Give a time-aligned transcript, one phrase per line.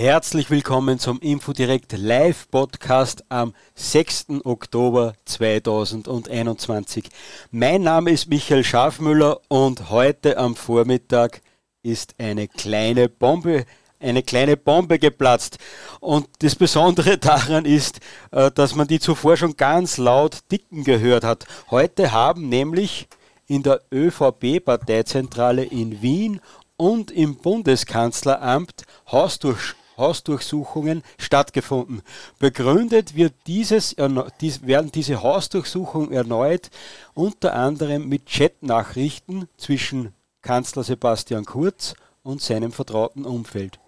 [0.00, 4.28] Herzlich willkommen zum Infodirect Live Podcast am 6.
[4.44, 7.10] Oktober 2021.
[7.50, 11.42] Mein Name ist Michael Schafmüller und heute am Vormittag
[11.82, 13.66] ist eine kleine Bombe
[13.98, 15.58] eine kleine Bombe geplatzt.
[16.00, 21.24] Und das Besondere daran ist, äh, dass man die zuvor schon ganz laut dicken gehört
[21.24, 21.44] hat.
[21.70, 23.06] Heute haben nämlich
[23.46, 26.40] in der ÖVP-Parteizentrale in Wien
[26.78, 32.02] und im Bundeskanzleramt Hausdurch Hausdurchsuchungen stattgefunden.
[32.38, 33.96] Begründet wird dieses,
[34.40, 36.70] dies, werden diese Hausdurchsuchungen erneut
[37.14, 40.12] unter anderem mit Chatnachrichten zwischen
[40.42, 43.78] Kanzler Sebastian Kurz und seinem vertrauten Umfeld.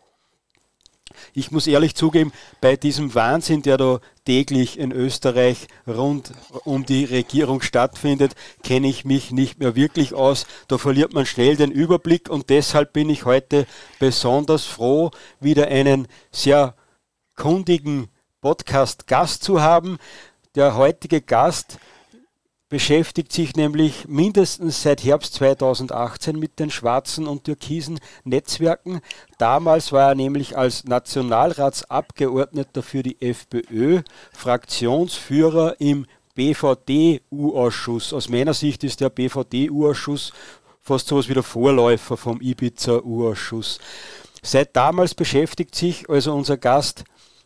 [1.32, 6.32] Ich muss ehrlich zugeben, bei diesem Wahnsinn, der da täglich in Österreich rund
[6.64, 10.46] um die Regierung stattfindet, kenne ich mich nicht mehr wirklich aus.
[10.68, 13.66] Da verliert man schnell den Überblick und deshalb bin ich heute
[13.98, 15.10] besonders froh,
[15.40, 16.74] wieder einen sehr
[17.36, 18.08] kundigen
[18.40, 19.98] Podcast-Gast zu haben.
[20.54, 21.78] Der heutige Gast
[22.72, 29.02] beschäftigt sich nämlich mindestens seit Herbst 2018 mit den schwarzen und türkisen Netzwerken.
[29.36, 34.00] Damals war er nämlich als Nationalratsabgeordneter für die FPÖ
[34.32, 38.14] Fraktionsführer im BVD-U-Ausschuss.
[38.14, 40.32] Aus meiner Sicht ist der BVD-U-Ausschuss
[40.80, 43.80] fast so etwas wie der Vorläufer vom Ibiza-U-Ausschuss.
[44.42, 47.04] Seit damals beschäftigt sich also unser Gast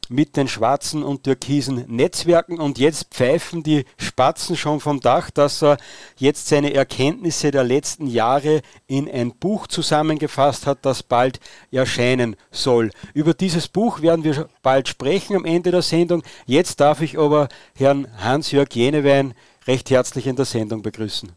[0.09, 5.63] mit den schwarzen und türkisen Netzwerken und jetzt pfeifen die Spatzen schon vom Dach, dass
[5.63, 5.77] er
[6.17, 11.41] jetzt seine Erkenntnisse der letzten Jahre in ein Buch zusammengefasst hat, das bald
[11.71, 12.91] erscheinen soll.
[13.15, 16.23] Über dieses Buch werden wir bald sprechen am Ende der Sendung.
[16.47, 19.35] Jetzt darf ich aber Herrn Hans-Jörg Jenewein
[19.67, 21.33] recht herzlich in der Sendung begrüßen.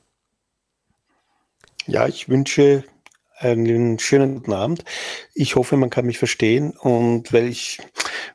[1.88, 2.84] Ja, ich wünsche
[3.40, 4.84] einen schönen guten Abend.
[5.34, 7.80] Ich hoffe, man kann mich verstehen und weil ich,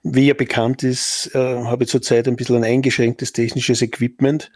[0.03, 4.51] wie ja bekannt ist, äh, habe zurzeit ein bisschen ein eingeschränktes technisches Equipment,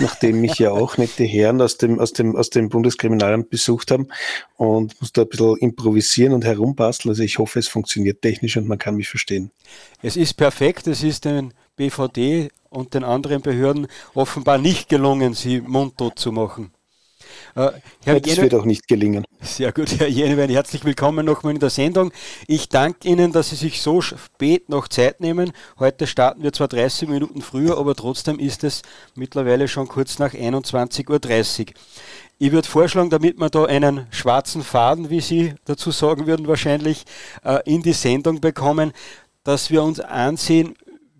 [0.00, 4.08] nachdem mich ja auch nette Herren aus dem, aus dem, aus dem Bundeskriminalamt besucht haben
[4.56, 7.10] und muss da ein bisschen improvisieren und herumbasteln.
[7.10, 9.50] Also ich hoffe, es funktioniert technisch und man kann mich verstehen.
[10.02, 10.86] Es ist perfekt.
[10.86, 16.72] Es ist den BVD und den anderen Behörden offenbar nicht gelungen, sie mundtot zu machen.
[17.54, 17.70] Äh,
[18.04, 19.24] Herr das Jene, wird auch nicht gelingen.
[19.40, 22.12] Sehr gut, Herr Jenewein, herzlich willkommen nochmal in der Sendung.
[22.46, 25.52] Ich danke Ihnen, dass Sie sich so spät noch Zeit nehmen.
[25.78, 28.82] Heute starten wir zwar 30 Minuten früher, aber trotzdem ist es
[29.14, 31.74] mittlerweile schon kurz nach 21.30 Uhr.
[32.40, 37.04] Ich würde vorschlagen, damit wir da einen schwarzen Faden, wie Sie dazu sagen würden, wahrscheinlich
[37.44, 38.92] äh, in die Sendung bekommen,
[39.42, 40.74] dass wir uns ansehen,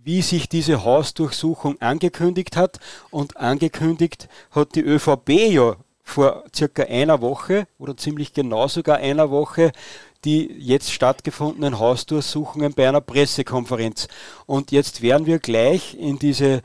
[0.04, 2.78] wie sich diese Hausdurchsuchung angekündigt hat.
[3.10, 5.76] Und angekündigt hat die ÖVP ja
[6.08, 9.72] vor circa einer Woche oder ziemlich genau sogar einer Woche
[10.24, 14.08] die jetzt stattgefundenen Hausdurchsuchungen bei einer Pressekonferenz.
[14.46, 16.62] Und jetzt werden wir gleich in diese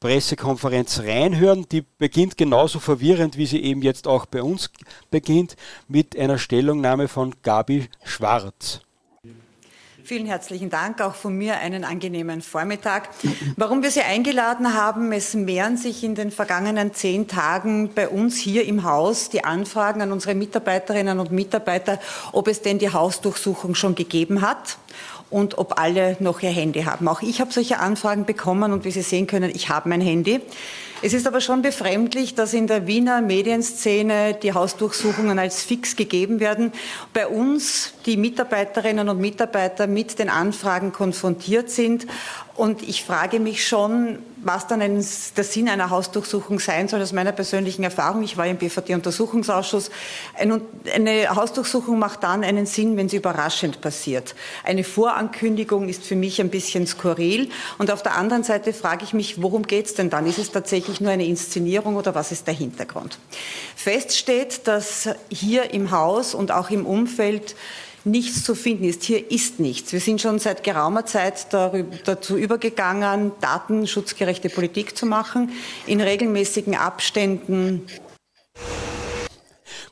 [0.00, 1.66] Pressekonferenz reinhören.
[1.70, 4.70] Die beginnt genauso verwirrend, wie sie eben jetzt auch bei uns
[5.10, 5.56] beginnt,
[5.86, 8.80] mit einer Stellungnahme von Gabi Schwarz.
[10.06, 13.08] Vielen herzlichen Dank, auch von mir einen angenehmen Vormittag.
[13.56, 18.36] Warum wir Sie eingeladen haben, es mehren sich in den vergangenen zehn Tagen bei uns
[18.36, 21.98] hier im Haus die Anfragen an unsere Mitarbeiterinnen und Mitarbeiter,
[22.32, 24.76] ob es denn die Hausdurchsuchung schon gegeben hat
[25.30, 27.08] und ob alle noch ihr Handy haben.
[27.08, 30.42] Auch ich habe solche Anfragen bekommen und wie Sie sehen können, ich habe mein Handy.
[31.06, 36.40] Es ist aber schon befremdlich, dass in der Wiener Medienszene die Hausdurchsuchungen als fix gegeben
[36.40, 36.72] werden.
[37.12, 42.06] Bei uns die Mitarbeiterinnen und Mitarbeiter mit den Anfragen konfrontiert sind.
[42.56, 45.04] Und ich frage mich schon, was dann ein,
[45.36, 48.22] der Sinn einer Hausdurchsuchung sein soll, aus meiner persönlichen Erfahrung.
[48.22, 49.90] Ich war im BVD-Untersuchungsausschuss.
[50.38, 50.60] Eine,
[50.94, 54.36] eine Hausdurchsuchung macht dann einen Sinn, wenn sie überraschend passiert.
[54.62, 57.48] Eine Vorankündigung ist für mich ein bisschen skurril.
[57.78, 60.24] Und auf der anderen Seite frage ich mich, worum geht es denn dann?
[60.26, 63.18] Ist es tatsächlich nur eine Inszenierung oder was ist der Hintergrund?
[63.74, 67.56] Fest steht, dass hier im Haus und auch im Umfeld
[68.04, 69.02] nichts zu finden ist.
[69.02, 69.92] Hier ist nichts.
[69.92, 75.52] Wir sind schon seit geraumer Zeit darüber, dazu übergegangen, datenschutzgerechte Politik zu machen,
[75.86, 77.82] in regelmäßigen Abständen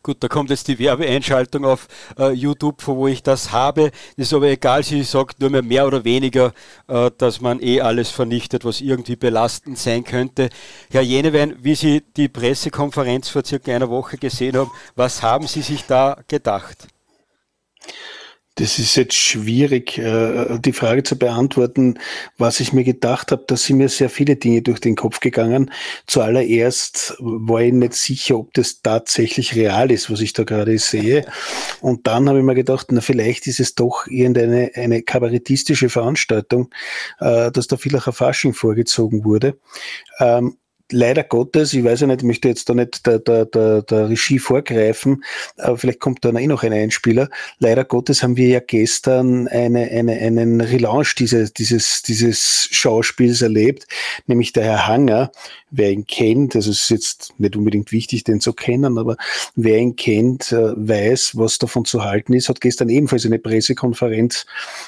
[0.04, 1.86] Gut, da kommt jetzt die Werbeeinschaltung auf
[2.18, 3.92] äh, YouTube, wo ich das habe.
[4.16, 6.52] Ist aber egal, sie sagt nur mehr mehr oder weniger,
[6.88, 10.48] äh, dass man eh alles vernichtet, was irgendwie belastend sein könnte.
[10.90, 15.62] Herr Jenewein, wie Sie die Pressekonferenz vor circa einer Woche gesehen haben, was haben Sie
[15.62, 16.88] sich da gedacht?
[18.56, 21.98] Das ist jetzt schwierig, äh, die Frage zu beantworten.
[22.36, 25.70] Was ich mir gedacht habe, da sind mir sehr viele Dinge durch den Kopf gegangen.
[26.06, 31.24] Zuallererst war ich nicht sicher, ob das tatsächlich real ist, was ich da gerade sehe.
[31.80, 36.68] Und dann habe ich mir gedacht, na, vielleicht ist es doch irgendeine eine kabarettistische Veranstaltung,
[37.20, 39.58] äh, dass da vielleicht ein Fasching vorgezogen wurde.
[40.92, 44.10] Leider Gottes, ich weiß ja nicht, ich möchte jetzt da nicht der, der, der, der
[44.10, 45.24] Regie vorgreifen,
[45.56, 47.30] aber vielleicht kommt da eh noch ein Einspieler.
[47.58, 53.86] Leider Gottes haben wir ja gestern eine, eine, einen Relaunch dieses, dieses, dieses Schauspiels erlebt,
[54.26, 55.32] nämlich der Herr Hanger,
[55.70, 59.16] wer ihn kennt, also es ist jetzt nicht unbedingt wichtig, den zu kennen, aber
[59.56, 64.44] wer ihn kennt, äh, weiß, was davon zu halten ist, hat gestern ebenfalls eine Pressekonferenz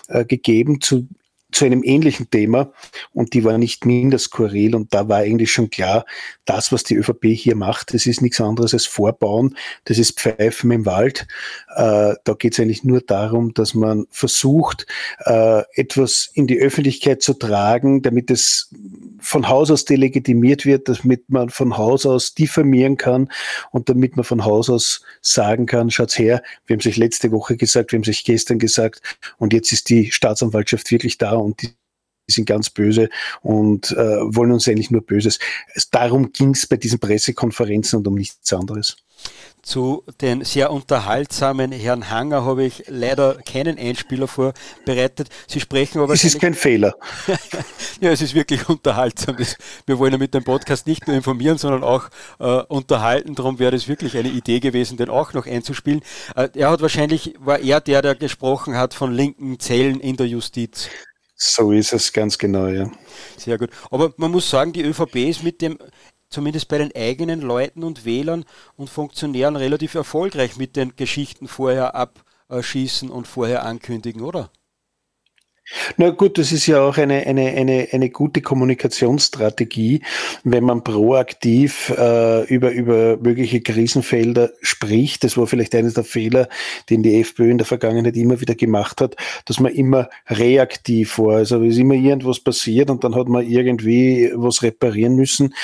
[0.09, 1.09] äh, gegeben zu
[1.55, 2.73] zu einem ähnlichen Thema
[3.13, 6.05] und die war nicht minder skurril und da war eigentlich schon klar,
[6.45, 10.71] das, was die ÖVP hier macht, das ist nichts anderes als Vorbauen, das ist Pfeifen
[10.71, 11.27] im Wald.
[11.77, 14.87] Äh, da geht es eigentlich nur darum, dass man versucht,
[15.25, 18.71] äh, etwas in die Öffentlichkeit zu tragen, damit es
[19.25, 23.31] von Haus aus delegitimiert wird, damit man von Haus aus diffamieren kann
[23.71, 27.57] und damit man von Haus aus sagen kann, schaut's her, wir haben sich letzte Woche
[27.57, 29.01] gesagt, wir haben sich gestern gesagt
[29.39, 31.71] und jetzt ist die Staatsanwaltschaft wirklich da und die
[32.27, 33.09] sind ganz böse
[33.43, 35.39] und äh, wollen uns eigentlich nur Böses.
[35.91, 38.97] Darum ging es bei diesen Pressekonferenzen und um nichts anderes.
[39.65, 45.29] Zu den sehr unterhaltsamen Herrn Hanger habe ich leider keinen Einspieler vorbereitet.
[45.49, 46.13] Sie sprechen aber.
[46.13, 46.95] Es ist kein Fehler.
[48.01, 49.37] ja, es ist wirklich unterhaltsam.
[49.87, 53.35] wir wollen ja mit dem Podcast nicht nur informieren, sondern auch äh, unterhalten.
[53.35, 56.03] Darum wäre es wirklich eine Idee gewesen, den auch noch einzuspielen.
[56.37, 60.27] Äh, er hat wahrscheinlich, war er der, der gesprochen hat von linken Zellen in der
[60.27, 60.91] Justiz.
[61.37, 62.91] So ist es ganz genau, ja.
[63.37, 63.71] Sehr gut.
[63.91, 65.79] Aber man muss sagen, die ÖVP ist mit dem,
[66.29, 68.45] zumindest bei den eigenen Leuten und Wählern
[68.77, 74.51] und Funktionären relativ erfolgreich mit den Geschichten vorher abschießen und vorher ankündigen, oder?
[75.97, 80.03] Na gut, das ist ja auch eine, eine, eine, eine gute Kommunikationsstrategie,
[80.43, 85.25] wenn man proaktiv äh, über, über mögliche Krisenfelder spricht.
[85.25, 86.49] Das war vielleicht eines der Fehler,
[86.91, 89.17] den die FPÖ in der Vergangenheit immer wieder gemacht hat,
[89.47, 91.37] dass man immer reaktiv war.
[91.37, 95.55] Also ist immer irgendwas passiert und dann hat man irgendwie was reparieren müssen.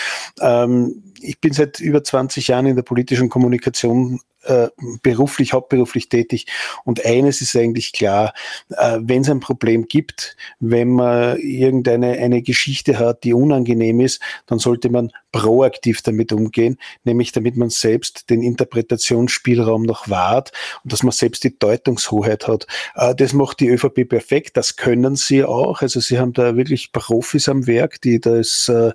[0.40, 4.68] Ähm, ich bin seit über 20 Jahren in der politischen Kommunikation äh,
[5.02, 6.46] beruflich, hauptberuflich tätig.
[6.84, 8.32] Und eines ist eigentlich klar,
[8.70, 14.20] äh, wenn es ein Problem gibt, wenn man irgendeine eine Geschichte hat, die unangenehm ist,
[14.46, 20.52] dann sollte man proaktiv damit umgehen, nämlich damit man selbst den Interpretationsspielraum noch wahrt
[20.82, 22.66] und dass man selbst die Deutungshoheit hat.
[22.96, 25.82] Äh, das macht die ÖVP perfekt, das können sie auch.
[25.82, 28.92] Also sie haben da wirklich Profis am Werk, die das äh,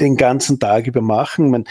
[0.00, 1.50] den ganzen Tag über machen.
[1.50, 1.64] Man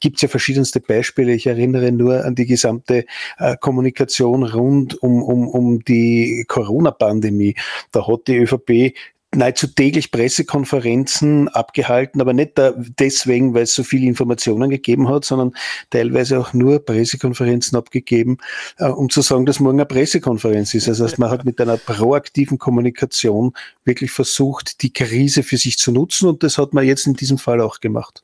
[0.00, 1.32] gibt ja verschiedenste Beispiele.
[1.32, 7.54] Ich erinnere nur an die gesamte äh, Kommunikation rund um, um, um die Corona-Pandemie.
[7.92, 8.94] Da hat die ÖVP
[9.34, 12.52] nahezu täglich Pressekonferenzen abgehalten, aber nicht
[12.98, 15.54] deswegen, weil es so viele Informationen gegeben hat, sondern
[15.90, 18.38] teilweise auch nur Pressekonferenzen abgegeben,
[18.78, 20.88] äh, um zu sagen, dass morgen eine Pressekonferenz ist.
[20.88, 23.52] Also man hat mit einer proaktiven Kommunikation
[23.84, 27.38] wirklich versucht, die Krise für sich zu nutzen und das hat man jetzt in diesem
[27.38, 28.22] Fall auch gemacht.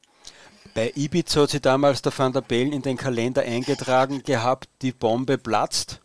[0.75, 4.91] Bei Ibiza hat sie damals der Van der Bellen in den Kalender eingetragen gehabt, die
[4.91, 6.01] Bombe platzt.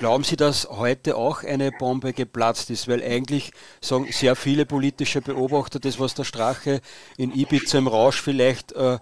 [0.00, 2.86] Glauben Sie, dass heute auch eine Bombe geplatzt ist?
[2.86, 6.82] Weil eigentlich sagen sehr viele politische Beobachter, das, was der Strache
[7.16, 8.98] in Ibiza im Rausch vielleicht äh,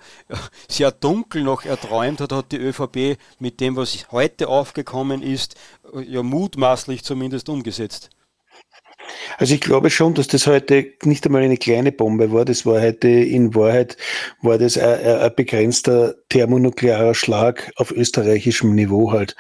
[0.69, 5.57] sehr dunkel noch erträumt hat, hat die ÖVP mit dem, was heute aufgekommen ist,
[5.93, 8.11] äh, ja mutmaßlich zumindest umgesetzt.
[9.39, 12.45] Also ich glaube schon, dass das heute nicht einmal eine kleine Bombe war.
[12.45, 13.97] Das war heute in Wahrheit
[14.43, 19.37] war das ein, ein begrenzter thermonuklearer Schlag auf österreichischem Niveau halt.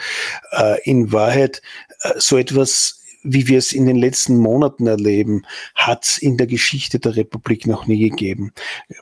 [0.52, 1.62] Äh, in Wahrheit
[2.00, 2.95] äh, so etwas
[3.26, 5.42] wie wir es in den letzten Monaten erleben,
[5.74, 8.52] hat es in der Geschichte der Republik noch nie gegeben.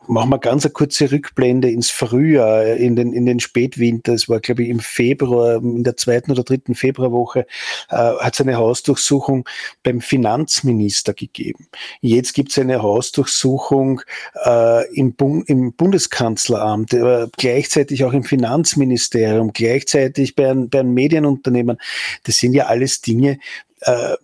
[0.07, 4.15] Machen wir ganz eine kurze Rückblende ins Frühjahr, in den, in den Spätwinter.
[4.15, 7.47] Es war, glaube ich, im Februar, in der zweiten oder dritten Februarwoche,
[7.91, 9.49] äh, hat es eine Hausdurchsuchung
[9.83, 11.69] beim Finanzminister gegeben.
[12.01, 14.01] Jetzt gibt es eine Hausdurchsuchung
[14.45, 21.79] äh, im, Bund, im Bundeskanzleramt, äh, gleichzeitig auch im Finanzministerium, gleichzeitig bei, bei einem Medienunternehmen.
[22.25, 23.39] Das sind ja alles Dinge,
[23.85, 24.17] äh,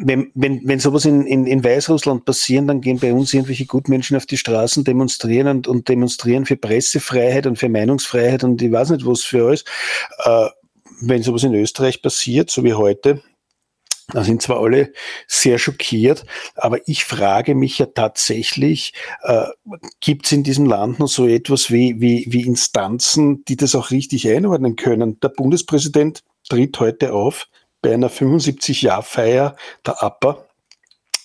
[0.00, 4.16] wenn, wenn, wenn sowas in, in, in Weißrussland passieren, dann gehen bei uns irgendwelche Gutmenschen
[4.16, 8.90] auf die Straßen, demonstrieren und, und demonstrieren für Pressefreiheit und für Meinungsfreiheit und ich weiß
[8.90, 9.64] nicht was für alles.
[10.24, 10.48] Äh,
[11.00, 13.22] wenn sowas in Österreich passiert, so wie heute,
[14.12, 14.92] da sind zwar alle
[15.26, 19.46] sehr schockiert, aber ich frage mich ja tatsächlich, äh,
[20.00, 23.90] gibt es in diesem Land noch so etwas wie, wie, wie Instanzen, die das auch
[23.90, 25.18] richtig einordnen können?
[25.20, 27.48] Der Bundespräsident tritt heute auf
[27.82, 29.56] bei einer 75-Jahr-Feier
[29.86, 30.44] der APA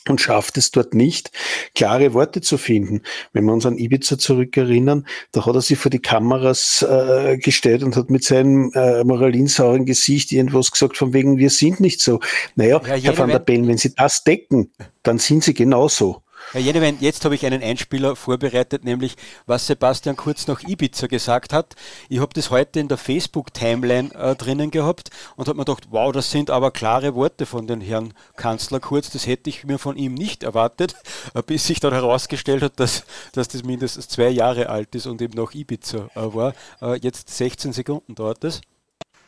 [0.09, 1.31] und schafft es dort nicht,
[1.75, 3.01] klare Worte zu finden.
[3.31, 7.83] Wenn wir uns an Ibiza zurückerinnern, da hat er sich vor die Kameras äh, gestellt
[7.83, 12.19] und hat mit seinem äh, moralinsauren Gesicht irgendwas gesagt, von wegen, wir sind nicht so.
[12.55, 16.22] Naja, ja, Herr van der Bellen, wenn Sie das decken, dann sind Sie genauso.
[16.51, 19.15] Herr Jenewein, jetzt habe ich einen Einspieler vorbereitet, nämlich
[19.47, 21.75] was Sebastian Kurz nach Ibiza gesagt hat.
[22.09, 26.11] Ich habe das heute in der Facebook-Timeline äh, drinnen gehabt und habe mir gedacht, wow,
[26.11, 29.09] das sind aber klare Worte von den Herrn Kanzler Kurz.
[29.09, 30.95] Das hätte ich mir von ihm nicht erwartet,
[31.33, 35.21] äh, bis sich dann herausgestellt hat, dass, dass das mindestens zwei Jahre alt ist und
[35.21, 36.53] eben nach Ibiza äh, war.
[36.81, 38.61] Äh, jetzt 16 Sekunden dauert das.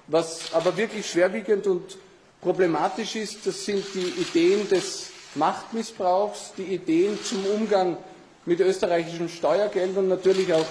[0.07, 1.97] Was aber wirklich schwerwiegend und
[2.39, 7.97] problematisch ist, das sind die Ideen des Machtmissbrauchs, die Ideen zum Umgang
[8.45, 10.65] mit österreichischem Steuergeld und natürlich auch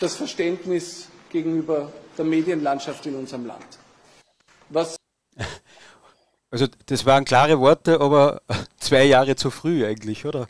[0.00, 3.66] das Verständnis gegenüber der Medienlandschaft in unserem Land.
[4.70, 4.96] Was
[6.50, 8.40] also das waren klare Worte, aber
[8.78, 10.48] zwei Jahre zu früh eigentlich, oder?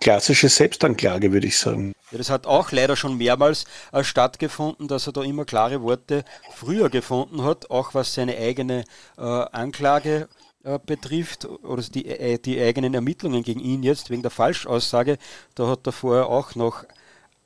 [0.00, 1.92] Klassische Selbstanklage, würde ich sagen.
[2.10, 6.24] Ja, das hat auch leider schon mehrmals äh, stattgefunden, dass er da immer klare Worte
[6.54, 8.84] früher gefunden hat, auch was seine eigene
[9.18, 10.28] äh, Anklage
[10.62, 15.16] äh, betrifft oder die, äh, die eigenen Ermittlungen gegen ihn jetzt wegen der Falschaussage,
[15.54, 16.84] da hat er vorher auch noch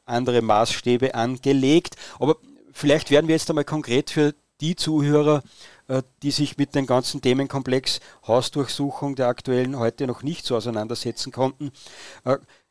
[0.05, 1.95] andere Maßstäbe angelegt.
[2.19, 2.37] Aber
[2.73, 5.45] vielleicht werden wir jetzt einmal konkret für die Zuhörer,
[5.87, 11.31] äh, die sich mit dem ganzen Themenkomplex Hausdurchsuchung der aktuellen heute noch nicht so auseinandersetzen
[11.31, 11.71] konnten.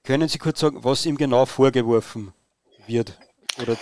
[0.04, 2.34] Können Sie kurz sagen, was ihm genau vorgeworfen
[2.86, 3.18] wird?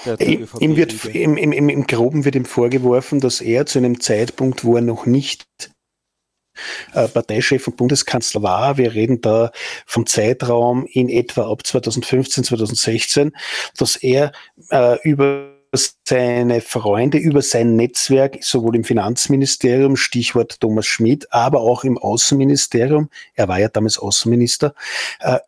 [0.06, 4.64] Der ihm wird, im, im, Im Groben wird ihm vorgeworfen, dass er zu einem Zeitpunkt,
[4.64, 5.48] wo er noch nicht
[6.94, 8.78] Parteichef und Bundeskanzler war.
[8.78, 9.52] Wir reden da
[9.86, 13.32] vom Zeitraum in etwa ab 2015, 2016,
[13.78, 14.32] dass er
[14.70, 21.84] äh, über seine Freunde, über sein Netzwerk, sowohl im Finanzministerium, Stichwort Thomas Schmidt, aber auch
[21.84, 24.74] im Außenministerium, er war ja damals Außenminister,
[25.22, 25.40] äh,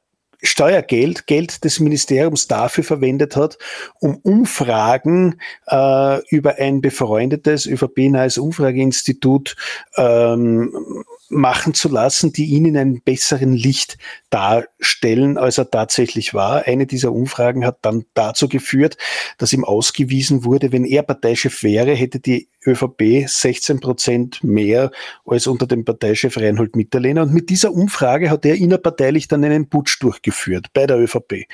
[0.43, 3.57] Steuergeld, Geld des Ministeriums dafür verwendet hat,
[3.99, 9.55] um Umfragen äh, über ein befreundetes ÖVP-nahes Umfrageinstitut
[9.95, 13.97] ähm, machen zu lassen, die ihn in einem besseren Licht
[14.29, 16.67] darstellen, als er tatsächlich war.
[16.67, 18.97] Eine dieser Umfragen hat dann dazu geführt,
[19.37, 24.91] dass ihm ausgewiesen wurde, wenn er Parteichef wäre, hätte die ÖVP 16 Prozent mehr
[25.25, 27.23] als unter dem Parteichef Reinhold Mitterlehner.
[27.23, 31.45] Und mit dieser Umfrage hat er innerparteilich dann einen Putsch durchgeführt bei der ÖVP.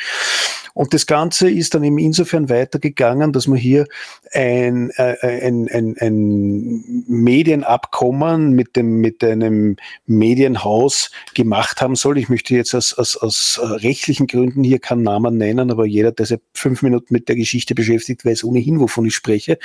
[0.73, 3.85] Und das Ganze ist dann eben insofern weitergegangen, dass man hier
[4.31, 12.17] ein, äh, ein, ein, ein Medienabkommen mit, dem, mit einem Medienhaus gemacht haben soll.
[12.17, 16.25] Ich möchte jetzt aus, aus, aus rechtlichen Gründen hier keinen Namen nennen, aber jeder, der
[16.25, 19.57] sich fünf Minuten mit der Geschichte beschäftigt, weiß ohnehin, wovon ich spreche.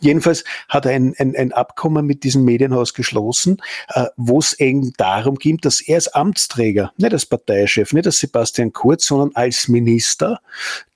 [0.00, 4.92] Jedenfalls hat er ein, ein, ein Abkommen mit diesem Medienhaus geschlossen, äh, wo es eben
[4.96, 9.68] darum ging, dass er als Amtsträger, nicht als Parteichef, nicht als Sebastian Kurz, sondern als
[9.68, 10.39] Minister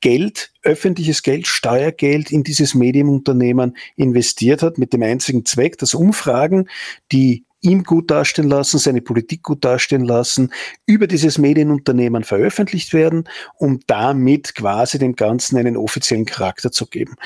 [0.01, 6.69] Geld, öffentliches Geld, Steuergeld in dieses Medienunternehmen investiert hat, mit dem einzigen Zweck, dass Umfragen,
[7.13, 10.52] die ihm gut dastehen lassen, seine Politik gut dastehen lassen,
[10.87, 13.25] über dieses Medienunternehmen veröffentlicht werden,
[13.56, 17.16] um damit quasi dem Ganzen einen offiziellen Charakter zu geben.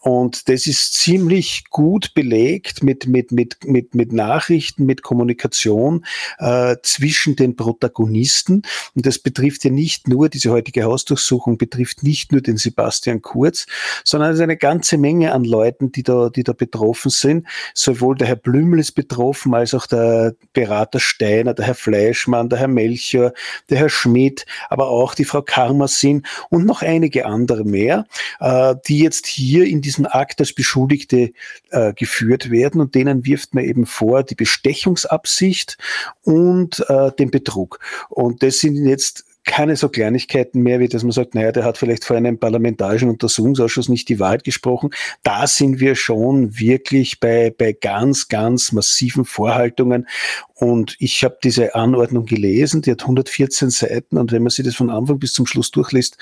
[0.00, 6.06] Und das ist ziemlich gut belegt mit, mit, mit, mit, mit Nachrichten, mit Kommunikation
[6.38, 8.62] äh, zwischen den Protagonisten.
[8.94, 13.66] Und das betrifft ja nicht nur, diese heutige Hausdurchsuchung betrifft nicht nur den Sebastian Kurz,
[14.04, 17.46] sondern es ist eine ganze Menge an Leuten, die da, die da betroffen sind.
[17.74, 22.58] Sowohl der Herr Blümel ist betroffen, als auch der Berater Steiner, der Herr Fleischmann, der
[22.58, 23.32] Herr Melchior,
[23.70, 28.06] der Herr Schmidt, aber auch die Frau Karmasin und noch einige andere mehr,
[28.40, 31.32] äh, die jetzt hier in diesem Akt als Beschuldigte
[31.70, 35.78] äh, geführt werden und denen wirft man eben vor die Bestechungsabsicht
[36.22, 37.80] und äh, den Betrug.
[38.08, 41.78] Und das sind jetzt keine so Kleinigkeiten mehr, wie dass man sagt, naja, der hat
[41.78, 44.90] vielleicht vor einem parlamentarischen Untersuchungsausschuss nicht die Wahrheit gesprochen.
[45.22, 50.06] Da sind wir schon wirklich bei, bei ganz, ganz massiven Vorhaltungen.
[50.54, 54.74] Und ich habe diese Anordnung gelesen, die hat 114 Seiten und wenn man sich das
[54.74, 56.18] von Anfang bis zum Schluss durchliest,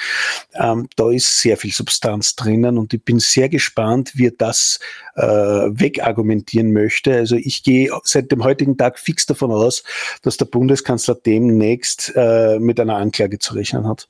[0.54, 4.78] ähm, da ist sehr viel Substanz drinnen und ich bin sehr gespannt, wie er das
[5.14, 7.14] äh, wegargumentieren möchte.
[7.14, 9.82] Also ich gehe seit dem heutigen Tag fix davon aus,
[10.20, 14.08] dass der Bundeskanzler demnächst äh, mit einer Anklage zu rechnen hat.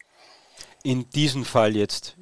[0.82, 2.16] In diesem Fall jetzt,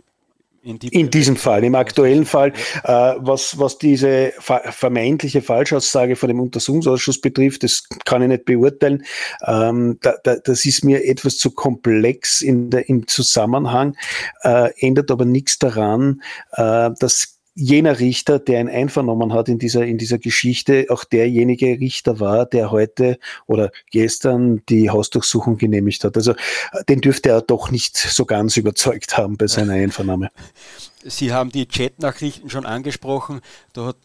[0.63, 2.53] in, die in diesem Fall, im aktuellen Fall,
[2.85, 9.05] äh, was, was diese vermeintliche Falschaussage von dem Untersuchungsausschuss betrifft, das kann ich nicht beurteilen.
[9.47, 13.97] Ähm, da, da, das ist mir etwas zu komplex in der, im Zusammenhang,
[14.43, 16.23] äh, ändert aber nichts daran,
[16.53, 21.67] äh, dass jener Richter, der ihn einvernommen hat in dieser, in dieser Geschichte, auch derjenige
[21.67, 26.17] Richter war, der heute oder gestern die Hausdurchsuchung genehmigt hat.
[26.17, 30.31] Also äh, den dürfte er doch nicht so ganz überzeugt haben bei seiner Einvernahme.
[31.05, 33.41] Sie haben die Chatnachrichten schon angesprochen.
[33.73, 33.97] Da hat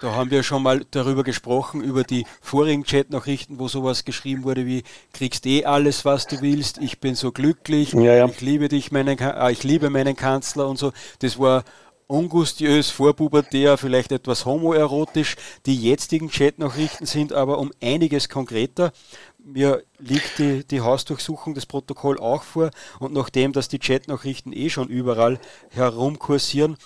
[0.00, 4.64] da haben wir schon mal darüber gesprochen, über die vorigen Chatnachrichten, wo sowas geschrieben wurde
[4.64, 8.26] wie, kriegst eh alles, was du willst, ich bin so glücklich, ja, ja.
[8.26, 10.92] ich liebe dich, meinen, äh, ich liebe meinen Kanzler und so.
[11.18, 11.64] Das war
[12.08, 15.36] ungustiös, vorpubertär, vielleicht etwas homoerotisch.
[15.66, 18.92] Die jetzigen Chatnachrichten sind aber um einiges konkreter.
[19.38, 24.70] Mir liegt die, die Hausdurchsuchung, das Protokoll auch vor und nachdem, dass die Chatnachrichten eh
[24.70, 25.38] schon überall
[25.70, 26.76] herumkursieren,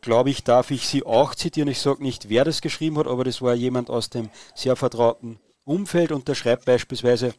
[0.00, 1.68] glaube ich, darf ich sie auch zitieren.
[1.68, 5.38] Ich sage nicht, wer das geschrieben hat, aber das war jemand aus dem sehr vertrauten
[5.64, 7.32] Umfeld und der schreibt beispielsweise,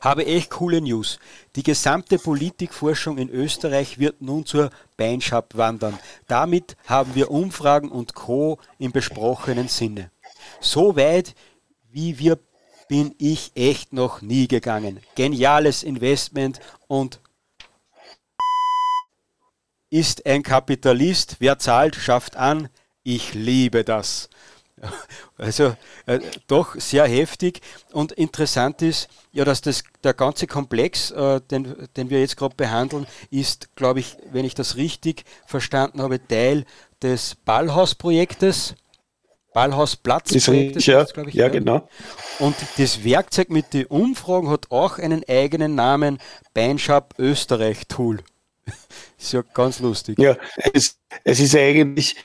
[0.00, 1.18] habe echt coole News.
[1.56, 5.98] Die gesamte Politikforschung in Österreich wird nun zur Beinschab wandern.
[6.26, 8.58] Damit haben wir Umfragen und Co.
[8.78, 10.10] im besprochenen Sinne.
[10.60, 11.34] So weit,
[11.90, 12.38] wie wir
[12.88, 15.00] bin ich echt noch nie gegangen.
[15.14, 17.20] Geniales Investment und
[19.90, 21.36] ist ein Kapitalist.
[21.38, 22.68] Wer zahlt, schafft an.
[23.02, 24.28] Ich liebe das.
[25.38, 26.18] Also äh,
[26.48, 27.60] doch sehr heftig
[27.92, 32.56] und interessant ist, ja, dass das, der ganze Komplex, äh, den, den wir jetzt gerade
[32.56, 36.64] behandeln, ist, glaube ich, wenn ich das richtig verstanden habe, Teil
[37.02, 38.74] des Ballhausprojektes.
[39.54, 41.88] Ballhausplatzprojektes, ja, ich, ja, genau.
[42.38, 46.18] Und das Werkzeug mit den Umfragen hat auch einen eigenen Namen,
[46.52, 48.18] Beinschab Österreich Tool.
[49.18, 50.18] ist ja ganz lustig.
[50.18, 50.36] Ja,
[50.72, 52.16] es, es ist eigentlich,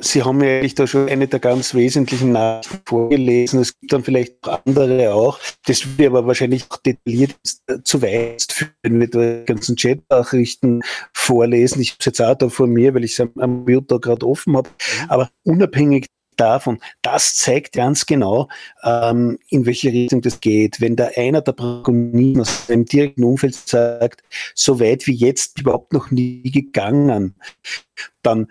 [0.00, 3.60] Sie haben ja eigentlich da schon eine der ganz wesentlichen Nachrichten vorgelesen.
[3.60, 5.38] Es gibt dann vielleicht andere auch.
[5.66, 7.36] Das würde aber wahrscheinlich auch detailliert
[7.84, 10.80] zu weit führen, wenn wir die ganzen Chat-Nachrichten
[11.12, 11.82] vorlesen.
[11.82, 14.56] Ich habe es jetzt auch da vor mir, weil ich es am, da gerade offen
[14.56, 14.70] habe.
[14.70, 15.10] Mhm.
[15.10, 16.06] Aber unabhängig
[16.38, 16.80] davon.
[17.02, 18.48] Das zeigt ganz genau,
[18.82, 20.80] ähm, in welche Richtung das geht.
[20.80, 24.22] Wenn da einer der Protagonisten aus dem direkten Umfeld sagt,
[24.54, 27.34] so weit wie jetzt überhaupt noch nie gegangen,
[28.22, 28.48] dann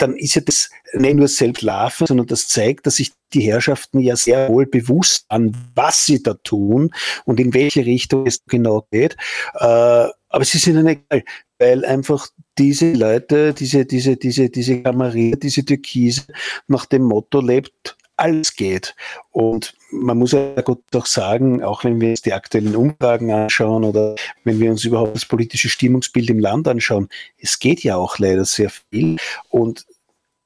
[0.00, 4.00] dann ist ja das nicht nur selbst laufen, sondern das zeigt, dass sich die Herrschaften
[4.00, 6.90] ja sehr wohl bewusst an, was sie da tun
[7.24, 9.16] und in welche Richtung es genau geht.
[9.54, 11.24] Äh, aber es ist ihnen egal,
[11.58, 16.22] weil einfach diese Leute, diese, diese, diese, diese Kamerier, diese Türkise
[16.68, 18.94] nach dem Motto lebt, alles geht.
[19.30, 23.84] Und man muss ja gut auch sagen, auch wenn wir uns die aktuellen Umfragen anschauen
[23.84, 28.18] oder wenn wir uns überhaupt das politische Stimmungsbild im Land anschauen, es geht ja auch
[28.18, 29.16] leider sehr viel.
[29.48, 29.86] Und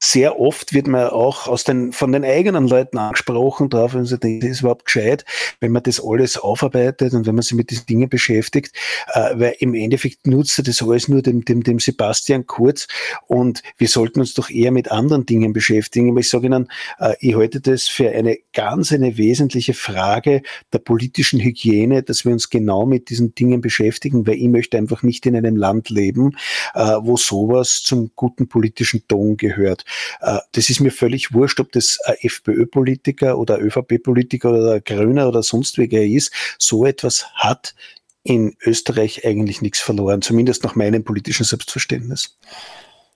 [0.05, 4.19] sehr oft wird man auch aus den, von den eigenen Leuten angesprochen darauf, wenn sie
[4.19, 5.25] denken, das ist überhaupt gescheit,
[5.61, 8.77] wenn man das alles aufarbeitet und wenn man sich mit diesen Dingen beschäftigt,
[9.15, 12.87] äh, weil im Endeffekt nutzt das alles nur dem, dem, dem Sebastian Kurz
[13.29, 16.11] und wir sollten uns doch eher mit anderen Dingen beschäftigen.
[16.11, 20.43] Aber ich sage Ihnen, äh, ich halte das für eine ganz eine wesentliche Frage
[20.75, 25.03] der politischen Hygiene, dass wir uns genau mit diesen Dingen beschäftigen, weil ich möchte einfach
[25.03, 26.37] nicht in einem Land leben,
[26.75, 29.87] äh, wo sowas zum guten politischen Ton gehört.
[30.21, 35.43] Äh, das ist mir völlig wurscht, ob das ein FPÖ-Politiker oder ÖVP-Politiker oder Grüner oder
[35.43, 36.33] sonst wer ist.
[36.59, 37.75] So etwas hat
[38.23, 42.39] in Österreich eigentlich nichts verloren, zumindest nach meinem politischen Selbstverständnis.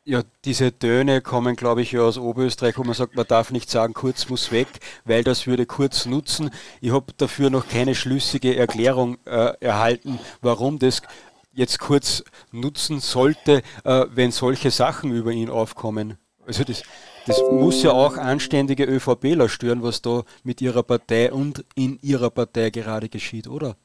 [0.04, 3.68] Ja, diese Töne kommen, glaube ich, ja aus Oberösterreich, wo man sagt, man darf nicht
[3.68, 4.68] sagen, Kurz muss weg,
[5.04, 6.50] weil das würde Kurz nutzen.
[6.80, 11.02] Ich habe dafür noch keine schlüssige Erklärung äh, erhalten, warum das
[11.52, 16.16] jetzt Kurz nutzen sollte, äh, wenn solche Sachen über ihn aufkommen.
[16.48, 16.82] Also das,
[17.26, 22.30] das muss ja auch anständige ÖVPler stören, was da mit ihrer Partei und in ihrer
[22.30, 23.76] Partei gerade geschieht, oder?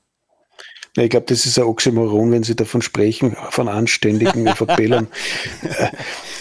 [0.96, 5.08] Ich glaube, das ist ein Oxymoron, wenn Sie davon sprechen, von anständigen ÖVPlern.
[5.64, 5.90] Äh,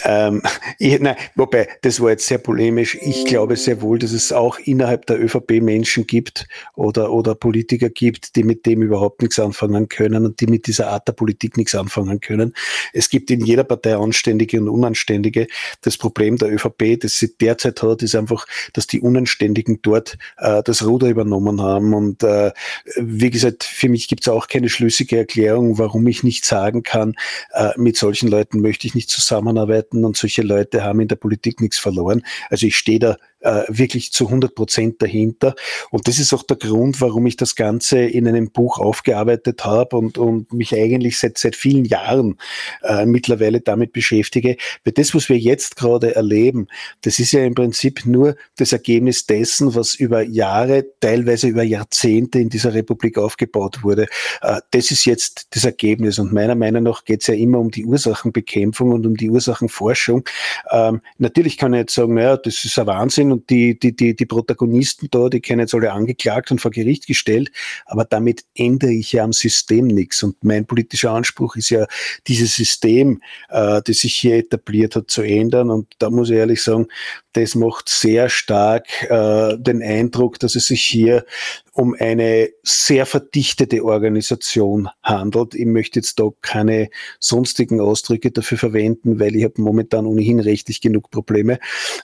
[0.04, 0.42] ähm,
[0.78, 2.98] ich, nein, wobei, das war jetzt sehr polemisch.
[3.00, 7.88] Ich glaube sehr wohl, dass es auch innerhalb der ÖVP Menschen gibt oder, oder Politiker
[7.88, 11.56] gibt, die mit dem überhaupt nichts anfangen können und die mit dieser Art der Politik
[11.56, 12.54] nichts anfangen können.
[12.92, 15.46] Es gibt in jeder Partei Anständige und Unanständige.
[15.82, 20.62] Das Problem der ÖVP, das sie derzeit hat, ist einfach, dass die Unanständigen dort äh,
[20.62, 21.94] das Ruder übernommen haben.
[21.94, 22.52] Und äh,
[22.96, 26.82] wie gesagt, für mich gibt es auch auch keine schlüssige Erklärung, warum ich nicht sagen
[26.82, 27.14] kann,
[27.52, 31.60] äh, mit solchen Leuten möchte ich nicht zusammenarbeiten und solche Leute haben in der Politik
[31.60, 32.22] nichts verloren.
[32.50, 35.54] Also ich stehe da äh, wirklich zu 100 Prozent dahinter.
[35.90, 39.96] Und das ist auch der Grund, warum ich das Ganze in einem Buch aufgearbeitet habe
[39.96, 42.38] und, und mich eigentlich seit, seit vielen Jahren
[42.82, 44.56] äh, mittlerweile damit beschäftige.
[44.84, 46.68] Weil das, was wir jetzt gerade erleben,
[47.02, 52.38] das ist ja im Prinzip nur das Ergebnis dessen, was über Jahre, teilweise über Jahrzehnte
[52.38, 54.06] in dieser Republik aufgebaut wurde.
[54.40, 56.18] Äh, das ist jetzt das Ergebnis.
[56.18, 60.24] Und meiner Meinung nach geht es ja immer um die Ursachenbekämpfung und um die Ursachenforschung.
[60.70, 64.14] Ähm, natürlich kann ich jetzt sagen, naja, das ist ein Wahnsinn und die, die, die,
[64.14, 67.50] die Protagonisten da, die können jetzt alle angeklagt und vor Gericht gestellt,
[67.86, 70.22] aber damit ändere ich ja am System nichts.
[70.22, 71.86] Und mein politischer Anspruch ist ja,
[72.26, 75.70] dieses System, äh, das sich hier etabliert hat, zu ändern.
[75.70, 76.86] Und da muss ich ehrlich sagen,
[77.32, 81.24] das macht sehr stark äh, den Eindruck, dass es sich hier
[81.72, 85.54] um eine sehr verdichtete Organisation handelt.
[85.54, 90.80] Ich möchte jetzt da keine sonstigen Ausdrücke dafür verwenden, weil ich habe momentan ohnehin rechtlich
[90.80, 91.58] genug Probleme.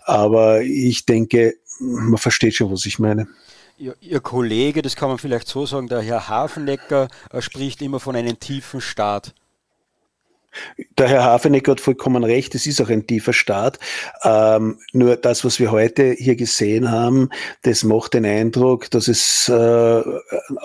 [0.04, 3.28] Aber ich denke, man versteht schon, was ich meine.
[3.78, 8.40] Ihr, Kollege, das kann man vielleicht so sagen, der Herr Hafenlecker, spricht immer von einem
[8.40, 9.34] tiefen Staat.
[10.98, 13.78] Der Herr Hafenecker hat vollkommen recht, es ist auch ein tiefer Staat.
[14.24, 17.30] Ähm, nur das, was wir heute hier gesehen haben,
[17.62, 20.02] das macht den Eindruck, dass es äh,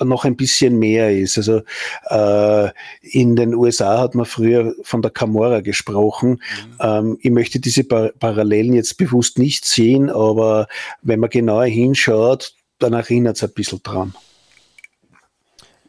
[0.04, 1.38] noch ein bisschen mehr ist.
[1.38, 1.62] Also
[2.10, 2.70] äh,
[3.02, 6.30] in den USA hat man früher von der Camorra gesprochen.
[6.30, 6.78] Mhm.
[6.80, 10.68] Ähm, ich möchte diese Par Parallelen jetzt bewusst nicht sehen, aber
[11.02, 14.14] wenn man genauer hinschaut, dann erinnert es ein bisschen dran.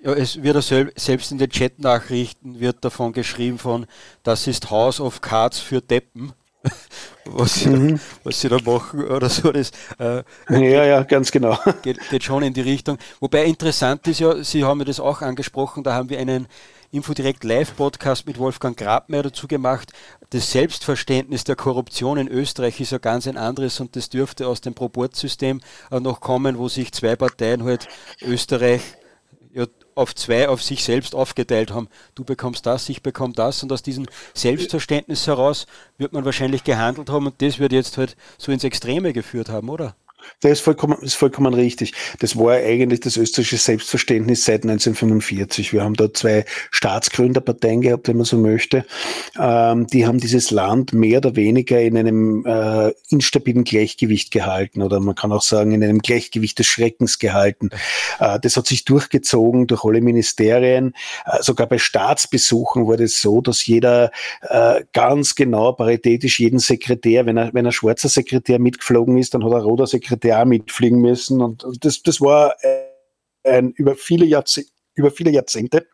[0.05, 0.63] Ja, es wird
[0.97, 3.87] selbst in den Chat-Nachrichten wird davon geschrieben von,
[4.23, 6.35] das ist House of Cards für Deppen.
[7.25, 8.01] was, sie, mhm.
[8.23, 9.51] was sie da machen oder so.
[9.51, 11.59] Das, äh, ja, ja, ganz genau.
[11.83, 12.99] Geht, geht, schon in die Richtung.
[13.21, 16.49] Wobei interessant ist ja, Sie haben mir das auch angesprochen, da haben wir einen
[16.91, 19.93] Infodirect Live-Podcast mit Wolfgang Grabmeier dazu gemacht.
[20.31, 24.61] Das Selbstverständnis der Korruption in Österreich ist ja ganz ein anderes und das dürfte aus
[24.61, 27.89] dem Proportsystem noch kommen, wo sich zwei Parteien halt
[28.23, 28.83] Österreich
[29.55, 31.89] ja, auf zwei auf sich selbst aufgeteilt haben.
[32.15, 35.67] Du bekommst das, ich bekomme das und aus diesem Selbstverständnis heraus
[35.99, 39.69] wird man wahrscheinlich gehandelt haben und das wird jetzt halt so ins Extreme geführt haben,
[39.69, 39.95] oder?
[40.41, 41.93] Das ist vollkommen, ist vollkommen richtig.
[42.19, 45.73] Das war eigentlich das österreichische Selbstverständnis seit 1945.
[45.73, 48.85] Wir haben da zwei Staatsgründerparteien gehabt, wenn man so möchte.
[49.39, 55.01] Ähm, die haben dieses Land mehr oder weniger in einem äh, instabilen Gleichgewicht gehalten oder
[55.01, 57.71] man kann auch sagen in einem Gleichgewicht des Schreckens gehalten.
[58.19, 60.95] Äh, das hat sich durchgezogen durch alle Ministerien.
[61.27, 64.11] Äh, sogar bei Staatsbesuchen war das so, dass jeder
[64.43, 69.45] äh, ganz genau paritätisch jeden Sekretär, wenn er, wenn ein schwarzer Sekretär mitgeflogen ist, dann
[69.45, 71.41] hat er roter Sekretär Sekretär mitfliegen müssen.
[71.41, 72.57] Und das, das war
[73.45, 75.87] ein, über, viele Jahrzehnte, über viele Jahrzehnte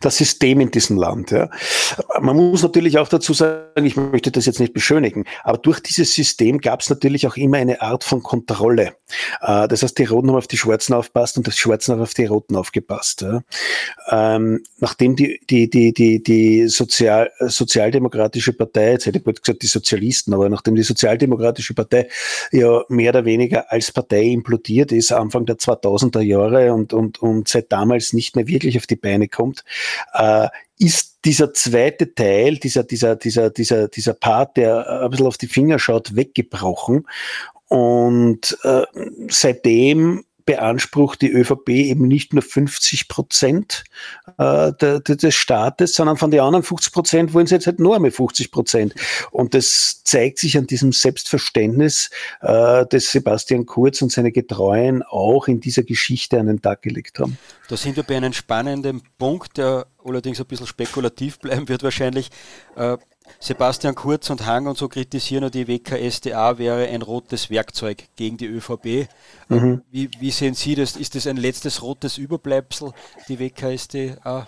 [0.00, 1.30] das System in diesem Land.
[1.30, 1.50] Ja.
[2.20, 6.14] Man muss natürlich auch dazu sagen, ich möchte das jetzt nicht beschönigen, aber durch dieses
[6.14, 8.94] System gab es natürlich auch immer eine Art von Kontrolle.
[9.40, 12.14] Äh, das heißt, die Roten haben auf die Schwarzen aufpasst und die Schwarzen haben auf
[12.14, 13.22] die Roten aufgepasst.
[13.22, 13.42] Ja.
[14.10, 19.66] Ähm, nachdem die, die, die, die, die Sozial, Sozialdemokratische Partei, jetzt hätte ich gesagt die
[19.66, 22.08] Sozialisten, aber nachdem die Sozialdemokratische Partei
[22.52, 27.48] ja mehr oder weniger als Partei implodiert ist, Anfang der 2000er Jahre und, und, und
[27.48, 29.59] seit damals nicht mehr wirklich auf die Beine kommt,
[30.14, 35.38] äh, ist dieser zweite Teil, dieser, dieser, dieser, dieser, dieser Part, der ein bisschen auf
[35.38, 37.06] die Finger schaut, weggebrochen.
[37.68, 38.82] Und äh,
[39.28, 43.84] seitdem beansprucht die ÖVP eben nicht nur 50 Prozent
[44.36, 48.10] äh, des Staates, sondern von den anderen 50 Prozent wollen sie jetzt halt nur einmal
[48.10, 48.94] 50 Prozent.
[49.30, 52.10] Und das zeigt sich an diesem Selbstverständnis,
[52.40, 57.20] äh, das Sebastian Kurz und seine Getreuen auch in dieser Geschichte an den Tag gelegt
[57.20, 57.38] haben.
[57.68, 62.30] Da sind wir bei einem spannenden Punkt, der allerdings ein bisschen spekulativ bleiben wird wahrscheinlich.
[62.74, 62.96] Äh,
[63.38, 68.46] Sebastian Kurz und Hang und so kritisieren, die WKSDA wäre ein rotes Werkzeug gegen die
[68.46, 69.08] ÖVP.
[69.48, 69.82] Mhm.
[69.90, 70.96] Wie, wie, sehen Sie das?
[70.96, 72.92] Ist das ein letztes rotes Überbleibsel,
[73.28, 74.46] die WKSDA,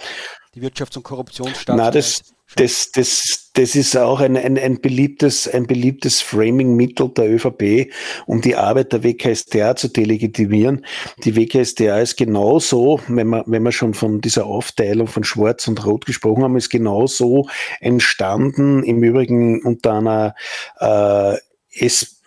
[0.55, 2.23] die Wirtschafts- und Korruptionsstaatsanwalt?
[2.57, 7.91] Das, das, das, ist auch ein, ein, ein, beliebtes, ein beliebtes Framing-Mittel der ÖVP,
[8.27, 10.85] um die Arbeit der WKStA zu delegitimieren.
[11.25, 15.85] Die WKStA ist genauso, wenn wir, wenn wir schon von dieser Aufteilung von Schwarz und
[15.85, 17.49] Rot gesprochen haben, ist genauso
[17.81, 20.35] entstanden, im Übrigen unter einer
[20.81, 21.37] äh,
[21.71, 22.19] S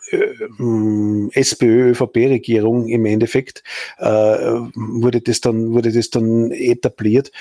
[1.32, 3.64] SPÖ-ÖVP-Regierung im Endeffekt
[3.98, 4.06] äh,
[4.76, 7.32] wurde das dann wurde das dann etabliert.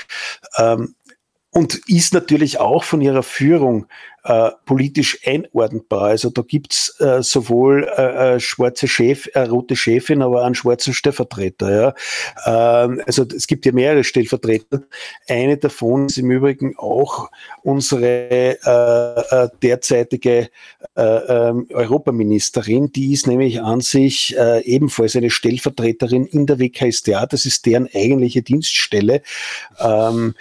[0.59, 0.95] Ähm,
[1.55, 3.87] und ist natürlich auch von ihrer Führung
[4.25, 6.05] äh, politisch einordnbar.
[6.05, 10.95] Also da gibt's äh, sowohl äh, äh, schwarze Chef, äh, rote Chefin, aber einen schwarzen
[10.95, 11.95] Stellvertreter.
[12.47, 12.85] Ja?
[12.85, 14.83] Ähm, also es gibt ja mehrere Stellvertreter.
[15.29, 17.31] Eine davon ist im Übrigen auch
[17.63, 20.49] unsere äh, äh, derzeitige
[20.97, 22.91] äh, äh, Europaministerin.
[22.91, 27.27] Die ist nämlich an sich äh, ebenfalls eine Stellvertreterin in der WKStA.
[27.27, 29.23] Das ist deren eigentliche Dienststelle.
[29.79, 30.35] Ähm,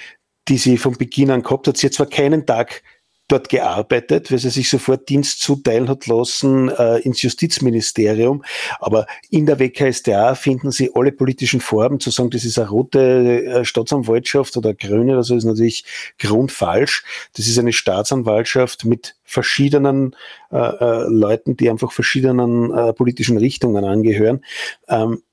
[0.48, 1.78] die sie von Beginn an gehabt hat.
[1.78, 2.84] Sie hat zwar keinen Tag
[3.30, 8.44] dort gearbeitet, weil sie sich sofort Dienst zuteilen hat lassen äh, ins Justizministerium.
[8.80, 12.00] Aber in der WKStA finden Sie alle politischen Formen.
[12.00, 15.86] Zu sagen, das ist eine rote äh, Staatsanwaltschaft oder grüne oder so, ist natürlich
[16.20, 17.04] grundfalsch.
[17.36, 20.16] Das ist eine Staatsanwaltschaft mit verschiedenen
[20.52, 24.44] äh, äh, Leuten, die einfach verschiedenen äh, politischen Richtungen angehören.
[24.90, 25.24] Ähm,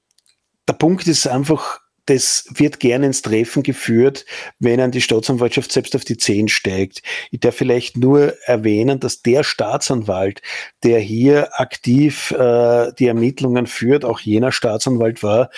[0.69, 1.80] der Punkt ist einfach,
[2.11, 4.27] das wird gerne ins Treffen geführt,
[4.59, 7.03] wenn an die Staatsanwaltschaft selbst auf die Zehen steigt.
[7.31, 10.43] Ich darf vielleicht nur erwähnen, dass der Staatsanwalt,
[10.83, 15.51] der hier aktiv äh, die Ermittlungen führt, auch jener Staatsanwalt war,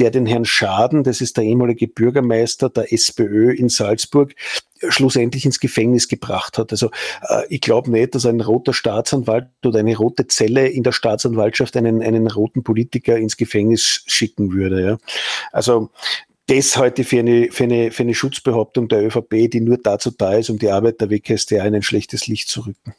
[0.00, 4.34] der den Herrn Schaden, das ist der ehemalige Bürgermeister der SPÖ in Salzburg,
[4.88, 6.72] schlussendlich ins Gefängnis gebracht hat.
[6.72, 6.90] Also
[7.28, 11.76] äh, ich glaube nicht, dass ein roter Staatsanwalt oder eine rote Zelle in der Staatsanwaltschaft
[11.76, 14.82] einen, einen roten Politiker ins Gefängnis schicken würde.
[14.82, 14.98] Ja.
[15.52, 15.90] Also
[16.46, 20.34] das heute für eine, für, eine, für eine Schutzbehauptung der ÖVP, die nur dazu da
[20.34, 22.94] ist, um die Arbeit der WKStA in ein schlechtes Licht zu rücken.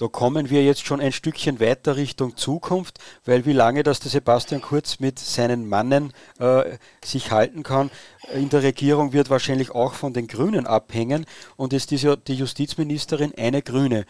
[0.00, 4.10] Da kommen wir jetzt schon ein Stückchen weiter Richtung Zukunft, weil wie lange das der
[4.10, 7.90] Sebastian Kurz mit seinen Mannen äh, sich halten kann,
[8.32, 11.26] in der Regierung wird wahrscheinlich auch von den Grünen abhängen.
[11.56, 14.06] Und ist ja die Justizministerin eine Grüne.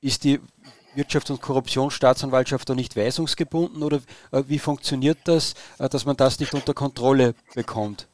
[0.00, 0.40] Ist die
[0.96, 4.00] Wirtschafts- und Korruptionsstaatsanwaltschaft da nicht weisungsgebunden oder
[4.32, 8.08] äh, wie funktioniert das, äh, dass man das nicht unter Kontrolle bekommt?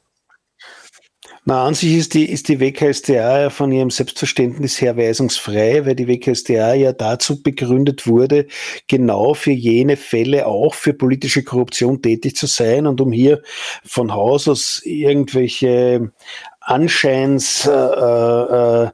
[1.51, 5.97] Na, an sich ist die, ist die WKStA ja von ihrem Selbstverständnis her weisungsfrei, weil
[5.97, 8.47] die WKStA ja dazu begründet wurde,
[8.87, 13.43] genau für jene Fälle auch für politische Korruption tätig zu sein und um hier
[13.85, 16.13] von Haus aus irgendwelche
[16.61, 18.91] Anscheins, äh, äh,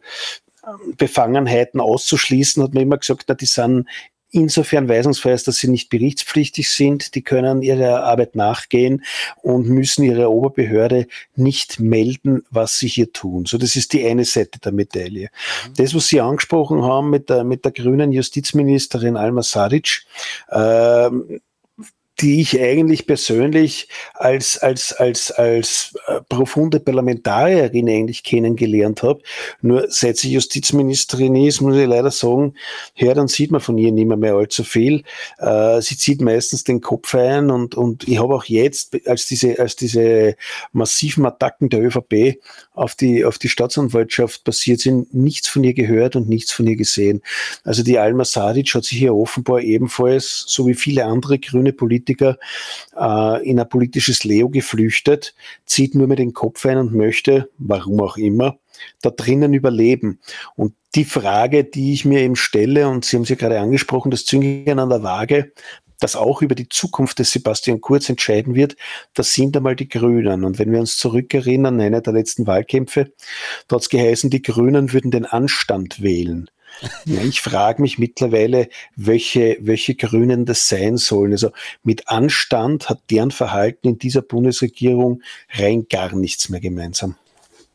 [0.97, 3.87] Befangenheiten auszuschließen, hat man immer gesagt, na, die sind
[4.31, 7.15] insofern weisungsfrei ist, dass sie nicht berichtspflichtig sind.
[7.15, 9.05] Die können ihrer Arbeit nachgehen
[9.43, 13.47] und müssen ihrer Oberbehörde nicht melden, was sie hier tun.
[13.47, 15.29] So, das ist die eine Seite der Medaille.
[15.69, 15.75] Mhm.
[15.77, 20.05] Das, was Sie angesprochen haben mit der, mit der grünen Justizministerin Alma Sadic,
[20.49, 21.11] äh,
[22.21, 29.21] die ich eigentlich persönlich als, als, als, als äh, profunde Parlamentarierin eigentlich kennengelernt habe.
[29.61, 32.55] Nur seit sie Justizministerin ist, muss ich leider sagen,
[32.95, 35.03] ja, dann sieht man von ihr nicht mehr, mehr allzu viel.
[35.39, 39.59] Äh, sie zieht meistens den Kopf ein und, und ich habe auch jetzt, als diese,
[39.59, 40.37] als diese
[40.73, 42.39] massiven Attacken der ÖVP
[42.77, 46.77] auf die, auf die Staatsanwaltschaft passiert sind, nichts von ihr gehört und nichts von ihr
[46.77, 47.23] gesehen.
[47.65, 52.39] Also die Alma Sadic hat sich hier offenbar ebenfalls, so wie viele andere grüne Politiker,
[52.97, 55.35] äh, in ein politisches Leo geflüchtet,
[55.65, 58.59] zieht nur mit den Kopf ein und möchte, warum auch immer,
[59.01, 60.21] da drinnen überleben.
[60.55, 64.27] Und die Frage, die ich mir eben stelle, und Sie haben sie gerade angesprochen, das
[64.27, 65.53] Zünglein an der Waage,
[66.01, 68.77] das auch über die Zukunft des Sebastian Kurz entscheiden wird,
[69.15, 70.45] das sind einmal die Grünen.
[70.45, 73.13] Und wenn wir uns zurückerinnern, einer der letzten Wahlkämpfe,
[73.69, 76.51] da hat es geheißen, die Grünen würden den Anstand wählen.
[77.07, 81.33] Ja, ich frage mich mittlerweile, welche, welche Grünen das sein sollen.
[81.33, 81.51] Also
[81.83, 85.23] mit Anstand hat deren Verhalten in dieser Bundesregierung
[85.55, 87.17] rein gar nichts mehr gemeinsam.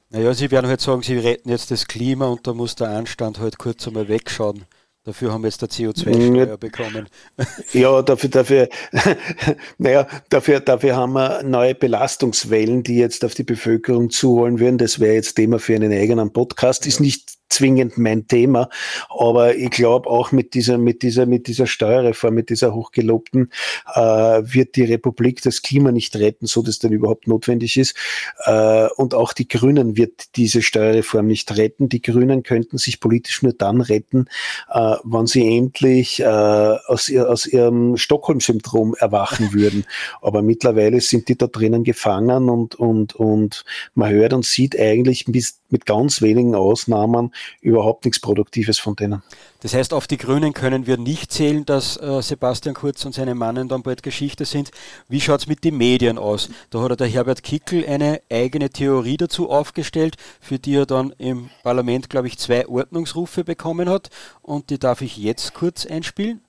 [0.10, 3.40] Naja, Sie werden halt sagen, Sie retten jetzt das Klima und da muss der Anstand
[3.40, 4.66] halt kurz einmal wegschauen.
[5.04, 7.10] Dafür haben wir jetzt der CO2-Steuer bekommen.
[7.74, 8.70] Ja, dafür, dafür,
[9.80, 14.78] naja, dafür, dafür haben wir neue Belastungswellen, die jetzt auf die Bevölkerung zuholen würden.
[14.78, 16.86] Das wäre jetzt Thema für einen eigenen Podcast.
[16.86, 18.70] Ist nicht zwingend mein Thema.
[19.10, 23.52] Aber ich glaube auch mit dieser, mit dieser, mit dieser Steuerreform, mit dieser hochgelobten,
[23.94, 27.96] äh, wird die Republik das Klima nicht retten, so dass dann überhaupt notwendig ist.
[28.46, 31.90] Äh, und auch die Grünen wird diese Steuerreform nicht retten.
[31.90, 34.28] Die Grünen könnten sich politisch nur dann retten,
[34.72, 39.86] äh, wenn sie endlich äh, aus, ihr, aus ihrem Stockholm-Syndrom erwachen würden.
[40.22, 45.26] Aber mittlerweile sind die da drinnen gefangen und, und, und man hört und sieht eigentlich
[45.28, 49.24] bis mit ganz wenigen Ausnahmen überhaupt nichts Produktives von denen.
[49.62, 53.36] Das heißt, auf die Grünen können wir nicht zählen, dass äh, Sebastian Kurz und seine
[53.36, 54.72] Mannen dann bald Geschichte sind.
[55.08, 56.50] Wie schaut es mit den Medien aus?
[56.72, 61.50] Da hat der Herbert Kickel eine eigene Theorie dazu aufgestellt, für die er dann im
[61.64, 64.10] Parlament, glaube ich, zwei Ordnungsrufe bekommen hat.
[64.42, 66.42] Und die darf ich jetzt kurz einspielen.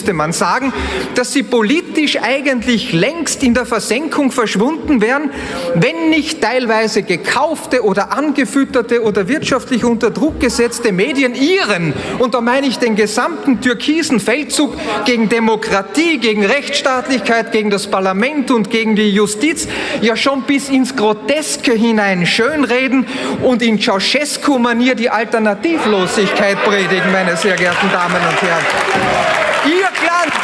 [0.00, 0.72] Müsste man sagen,
[1.14, 5.30] dass sie politisch eigentlich längst in der Versenkung verschwunden wären,
[5.74, 12.40] wenn nicht teilweise gekaufte oder angefütterte oder wirtschaftlich unter Druck gesetzte Medien ihren, und da
[12.40, 14.74] meine ich den gesamten türkisen Feldzug
[15.04, 19.68] gegen Demokratie, gegen Rechtsstaatlichkeit, gegen das Parlament und gegen die Justiz
[20.00, 23.06] ja schon bis ins Groteske hinein schönreden
[23.42, 29.49] und in Ceausescu-Manier die Alternativlosigkeit predigen, meine sehr geehrten Damen und Herren.
[29.66, 30.34] Ihr Glanz.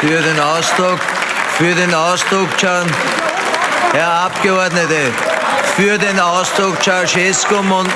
[0.00, 0.98] Für den Ausdruck,
[1.58, 2.90] für den Ausdruck, Can,
[3.92, 5.12] Herr Abgeordnete,
[5.76, 7.90] für den Ausdruck Ceausescu und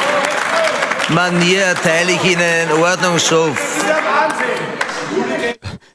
[1.08, 3.84] Manier erteile ich Ihnen einen Ordnungsruf.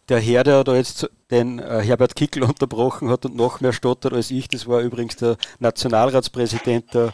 [0.09, 4.13] Der Herr, der da jetzt den äh, Herbert Kickel unterbrochen hat und noch mehr stottert
[4.13, 7.13] als ich, das war übrigens der Nationalratspräsident der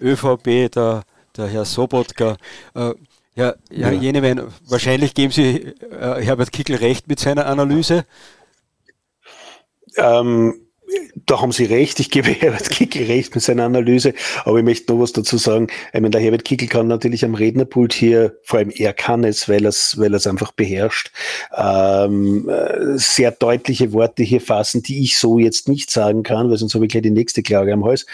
[0.00, 1.04] ÖVP, der,
[1.36, 2.36] der Herr Sobotka.
[2.74, 2.94] Äh,
[3.36, 3.92] ja, ja, ja.
[3.92, 8.04] jene werden, wahrscheinlich geben Sie äh, Herbert Kickel recht mit seiner Analyse.
[9.96, 10.54] Ähm,
[11.26, 14.92] da haben Sie recht, ich gebe Herbert Kickel recht mit seiner Analyse, aber ich möchte
[14.92, 15.68] noch was dazu sagen.
[15.88, 19.48] Ich meine, der Herbert Kickel kann natürlich am Rednerpult hier, vor allem er kann es,
[19.48, 21.10] weil er es weil er's einfach beherrscht,
[21.56, 26.56] ähm, äh, sehr deutliche Worte hier fassen, die ich so jetzt nicht sagen kann, weil
[26.56, 28.06] sonst habe ich gleich die nächste Klage am Hals.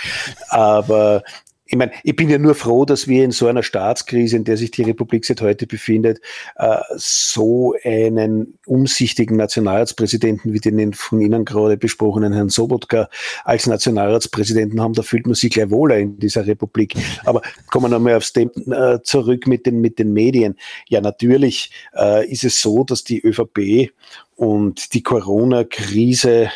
[0.48, 1.22] Aber
[1.70, 4.56] ich meine, ich bin ja nur froh, dass wir in so einer Staatskrise, in der
[4.56, 6.20] sich die Republik seit heute befindet,
[6.56, 13.08] äh, so einen umsichtigen Nationalratspräsidenten wie den von Ihnen gerade besprochenen Herrn Sobotka
[13.44, 14.94] als Nationalratspräsidenten haben.
[14.94, 16.96] Da fühlt man sich gleich wohler in dieser Republik.
[17.24, 18.50] Aber kommen wir nochmal aufs Thema
[18.94, 20.56] äh, zurück mit den, mit den Medien.
[20.88, 23.92] Ja, natürlich äh, ist es so, dass die ÖVP
[24.34, 26.50] und die Corona-Krise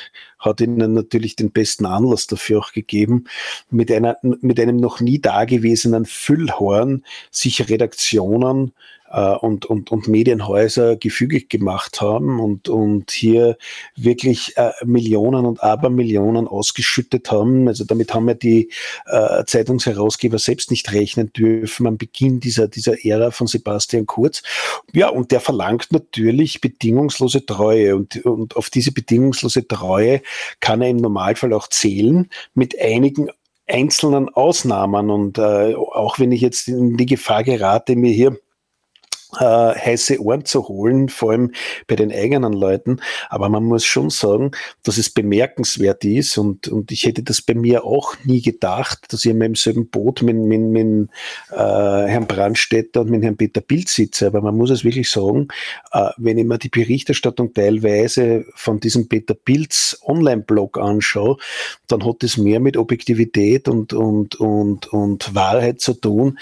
[0.44, 3.24] hat ihnen natürlich den besten Anlass dafür auch gegeben,
[3.70, 8.72] mit, einer, mit einem noch nie dagewesenen Füllhorn sich Redaktionen
[9.14, 13.56] äh, und, und, und Medienhäuser gefügig gemacht haben und, und hier
[13.96, 17.68] wirklich äh, Millionen und Abermillionen ausgeschüttet haben.
[17.68, 18.70] Also damit haben wir die
[19.06, 24.42] äh, Zeitungsherausgeber selbst nicht rechnen dürfen am Beginn dieser, dieser Ära von Sebastian Kurz.
[24.92, 30.22] Ja, und der verlangt natürlich bedingungslose Treue und, und auf diese bedingungslose Treue
[30.60, 33.30] kann er im Normalfall auch zählen mit einigen
[33.66, 35.10] einzelnen Ausnahmen.
[35.10, 38.38] Und äh, auch wenn ich jetzt in die Gefahr gerate, mir hier
[39.40, 41.52] äh, heiße Ohren zu holen, vor allem
[41.86, 43.00] bei den eigenen Leuten.
[43.28, 47.54] Aber man muss schon sagen, dass es bemerkenswert ist und, und ich hätte das bei
[47.54, 51.08] mir auch nie gedacht, dass ich in meinem selben Boot mit, mit, mit
[51.50, 54.26] äh, Herrn Brandstätter und mit Herrn Peter Bild sitze.
[54.26, 55.48] Aber man muss es wirklich sagen,
[55.92, 61.36] äh, wenn ich mir die Berichterstattung teilweise von diesem Peter Bilds Online-Blog anschaue,
[61.88, 66.38] dann hat es mehr mit Objektivität und, und, und, und Wahrheit zu tun,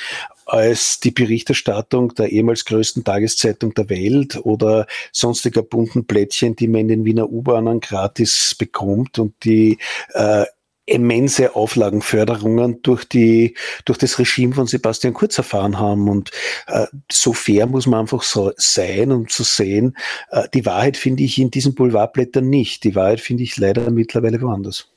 [0.46, 6.82] als die Berichterstattung der ehemals größten Tageszeitung der Welt oder sonstiger bunten Plättchen, die man
[6.82, 9.78] in den Wiener U-Bahnen gratis bekommt und die
[10.14, 10.44] äh,
[10.84, 16.08] immense Auflagenförderungen durch die durch das Regime von Sebastian Kurz erfahren haben.
[16.08, 16.30] Und
[16.66, 19.96] äh, so fair muss man einfach so sein um zu sehen
[20.30, 22.84] äh, die Wahrheit finde ich in diesen Boulevardblättern nicht.
[22.84, 24.88] Die Wahrheit finde ich leider mittlerweile woanders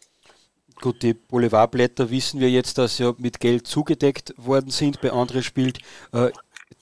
[0.86, 5.02] Gut, die Boulevardblätter wissen wir jetzt, dass sie mit Geld zugedeckt worden sind.
[5.02, 5.80] Bei anderen spielt
[6.12, 6.30] äh,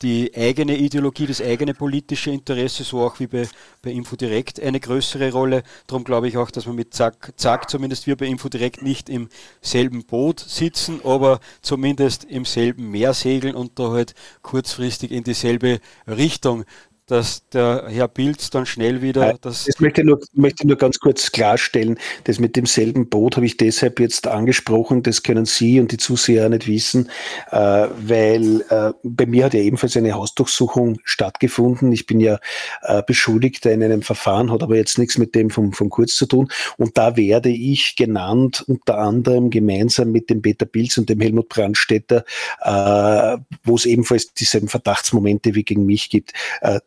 [0.01, 3.47] die eigene Ideologie, das eigene politische Interesse, so auch wie bei,
[3.81, 5.63] bei Infodirect, eine größere Rolle.
[5.87, 9.29] Darum glaube ich auch, dass wir mit Zack, Zack, zumindest wir bei Infodirect, nicht im
[9.61, 15.79] selben Boot sitzen, aber zumindest im selben Meer segeln und da halt kurzfristig in dieselbe
[16.07, 16.65] Richtung
[17.07, 19.65] dass der Herr Pilz dann schnell wieder das.
[19.65, 21.99] Das möchte ich nur, möchte nur ganz kurz klarstellen.
[22.23, 25.03] Das mit demselben Boot habe ich deshalb jetzt angesprochen.
[25.03, 27.09] Das können Sie und die Zuseher nicht wissen,
[27.51, 31.91] äh, weil äh, bei mir hat ja ebenfalls eine Hausdurchsuchung stattgefunden.
[31.91, 32.39] Ich bin ja
[32.83, 36.25] äh, Beschuldigter in einem Verfahren, hat aber jetzt nichts mit dem vom, vom Kurz zu
[36.25, 36.49] tun.
[36.77, 41.49] Und da werde ich genannt, unter anderem gemeinsam mit dem Peter Pilz und dem Helmut
[41.49, 42.23] Brandstätter,
[42.61, 46.31] äh, wo es ebenfalls dieselben Verdachtsmomente wie gegen mich gibt.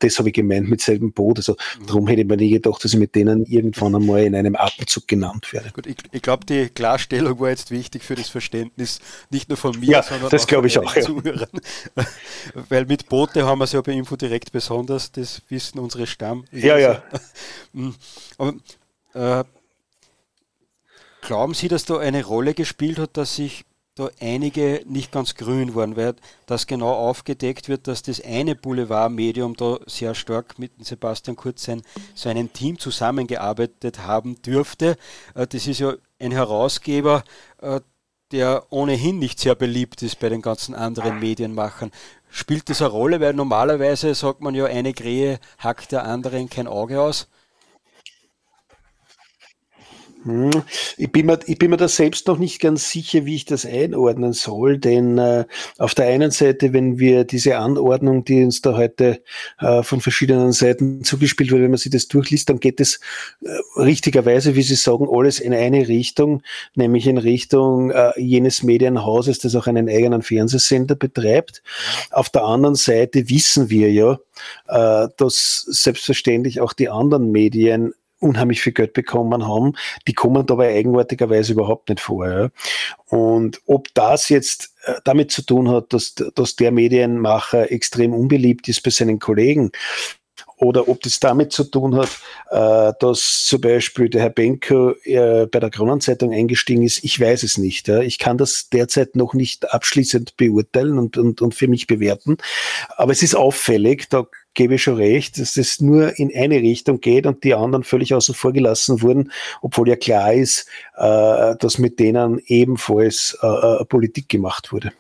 [0.09, 1.39] Das habe ich gemeint mit selben Boot.
[1.39, 4.57] Also darum hätte ich mir nie gedacht, dass ich mit denen irgendwann einmal in einem
[4.57, 5.71] Atemzug genannt werde.
[5.73, 9.79] Gut, ich, ich glaube, die Klarstellung war jetzt wichtig für das Verständnis, nicht nur von
[9.79, 11.03] mir, ja, sondern das auch von ich auch, ja.
[11.03, 11.49] Zuhörern.
[12.69, 16.45] Weil mit Boote haben wir es ja bei Info direkt besonders, das wissen unsere Stamm.
[16.53, 17.03] Ja, ja.
[17.73, 17.95] Mhm.
[18.39, 18.55] Aber
[19.15, 19.45] äh,
[21.23, 23.65] glauben Sie, dass da eine Rolle gespielt hat, dass sich
[23.97, 29.57] da einige nicht ganz grün waren, weil das genau aufgedeckt wird, dass das eine Boulevardmedium
[29.57, 31.83] da sehr stark mit Sebastian Kurz sein,
[32.15, 34.97] so Team zusammengearbeitet haben dürfte.
[35.35, 37.25] Äh, das ist ja ein Herausgeber,
[37.61, 37.81] äh,
[38.33, 41.91] der ohnehin nicht sehr beliebt ist bei den ganzen anderen Medienmachern.
[42.29, 43.21] Spielt das eine Rolle?
[43.21, 47.29] Weil normalerweise sagt man ja, eine Krähe hackt der anderen kein Auge aus.
[50.27, 50.51] Hm,
[50.97, 53.65] ich bin, mir, ich bin mir da selbst noch nicht ganz sicher, wie ich das
[53.65, 55.45] einordnen soll, denn äh,
[55.79, 59.23] auf der einen Seite, wenn wir diese Anordnung, die uns da heute
[59.61, 62.99] äh, von verschiedenen Seiten zugespielt wird, wenn man sich das durchliest, dann geht es
[63.45, 66.43] äh, richtigerweise, wie Sie sagen, alles in eine Richtung,
[66.75, 71.63] nämlich in Richtung äh, jenes Medienhauses, das auch einen eigenen Fernsehsender betreibt.
[72.11, 74.19] Auf der anderen Seite wissen wir ja,
[74.67, 79.75] äh, dass selbstverständlich auch die anderen Medien unheimlich viel Geld bekommen haben,
[80.07, 82.29] die kommen dabei eigenartigerweise überhaupt nicht vor.
[82.29, 82.49] Ja.
[83.07, 88.69] Und ob das jetzt äh, damit zu tun hat, dass, dass der Medienmacher extrem unbeliebt
[88.69, 89.71] ist bei seinen Kollegen,
[90.59, 92.09] oder ob das damit zu tun hat,
[92.51, 97.05] äh, dass zum Beispiel der Herr Benko äh, bei der Kronenzeitung eingestiegen ist.
[97.05, 97.89] Ich weiß es nicht.
[97.89, 98.01] Ja.
[98.01, 102.39] Ich kann das derzeit noch nicht abschließend beurteilen und, und, und für mich bewerten.
[102.97, 107.01] Aber es ist auffällig, da gebe ich schon recht, dass das nur in eine Richtung
[107.01, 109.31] geht und die anderen völlig außen vor gelassen wurden,
[109.61, 114.93] obwohl ja klar ist, äh, dass mit denen ebenfalls äh, äh Politik gemacht wurde.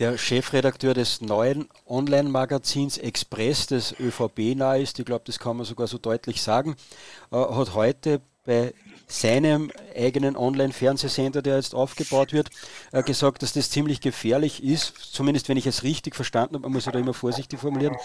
[0.00, 5.66] Der Chefredakteur des neuen Online-Magazins Express, das ÖVP nahe ist, ich glaube, das kann man
[5.66, 6.74] sogar so deutlich sagen,
[7.30, 8.72] äh, hat heute bei
[9.10, 12.50] seinem eigenen Online-Fernsehsender, der jetzt aufgebaut wird,
[12.92, 16.72] äh, gesagt, dass das ziemlich gefährlich ist, zumindest wenn ich es richtig verstanden habe, man
[16.72, 17.96] muss ja da immer vorsichtig formulieren,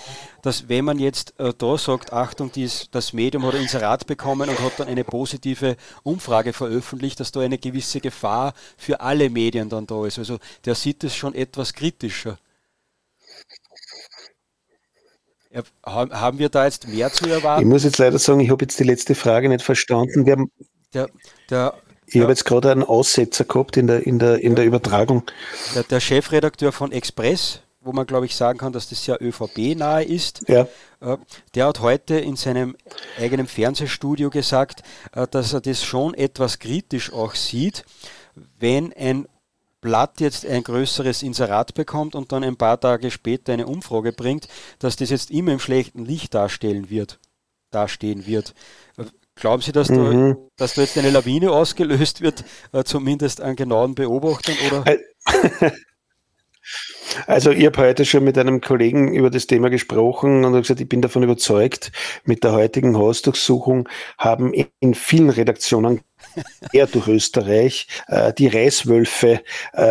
[0.41, 4.49] dass wenn man jetzt äh, da sagt, Achtung, dies, das Medium hat ein Inserat bekommen
[4.49, 9.69] und hat dann eine positive Umfrage veröffentlicht, dass da eine gewisse Gefahr für alle Medien
[9.69, 10.17] dann da ist.
[10.17, 12.37] Also der sieht es schon etwas kritischer.
[15.85, 17.61] Haben wir da jetzt mehr zu erwarten?
[17.61, 20.25] Ich muss jetzt leider sagen, ich habe jetzt die letzte Frage nicht verstanden.
[20.25, 20.51] Wir haben
[20.95, 21.09] der,
[21.49, 21.73] der,
[22.07, 25.23] ich habe jetzt gerade einen Aussetzer gehabt in der, in der, in der Übertragung.
[25.73, 29.75] Der, der Chefredakteur von Express, wo man glaube ich sagen kann, dass das ja ÖVP
[29.75, 30.67] nahe ist, ja.
[31.01, 31.17] Äh,
[31.53, 32.75] der hat heute in seinem
[33.19, 34.81] eigenen Fernsehstudio gesagt,
[35.13, 37.85] äh, dass er das schon etwas kritisch auch sieht,
[38.59, 39.27] wenn ein
[39.81, 44.47] Blatt jetzt ein größeres Inserat bekommt und dann ein paar Tage später eine Umfrage bringt,
[44.79, 47.19] dass das jetzt immer im schlechten Licht darstellen wird,
[47.69, 48.55] dastehen wird.
[49.35, 50.35] Glauben Sie, dass, mhm.
[50.35, 54.55] da, dass da jetzt eine Lawine ausgelöst wird, äh, zumindest an genauen Beobachtern?
[54.67, 54.97] Oder?
[57.27, 60.81] Also ich habe heute schon mit einem Kollegen über das Thema gesprochen und habe gesagt,
[60.81, 61.91] ich bin davon überzeugt,
[62.23, 66.01] mit der heutigen Hausdurchsuchung haben in vielen Redaktionen
[66.73, 69.41] eher durch Österreich äh, die Reißwölfe
[69.73, 69.81] äh,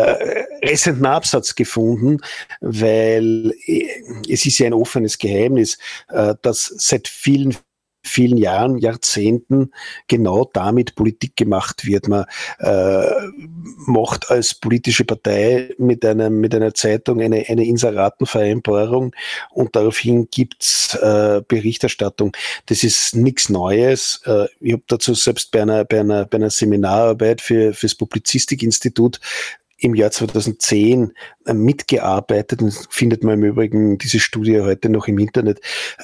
[0.63, 2.17] resenden Absatz gefunden,
[2.61, 3.87] weil äh,
[4.29, 5.77] es ist ja ein offenes Geheimnis,
[6.09, 7.55] äh, dass seit vielen,
[8.05, 9.71] vielen Jahren, Jahrzehnten
[10.07, 12.07] genau damit Politik gemacht wird.
[12.07, 12.25] Man
[12.59, 13.05] äh,
[13.85, 19.15] macht als politische Partei mit, einem, mit einer Zeitung eine, eine Inseratenvereinbarung
[19.51, 22.35] und daraufhin gibt's äh, Berichterstattung.
[22.67, 24.21] Das ist nichts Neues.
[24.25, 29.19] Äh, ich habe dazu selbst bei einer, bei einer, bei einer Seminararbeit für, fürs Publizistikinstitut
[29.77, 31.13] im Jahr 2010
[31.45, 35.59] äh, mitgearbeitet und findet man im Übrigen diese Studie heute noch im Internet.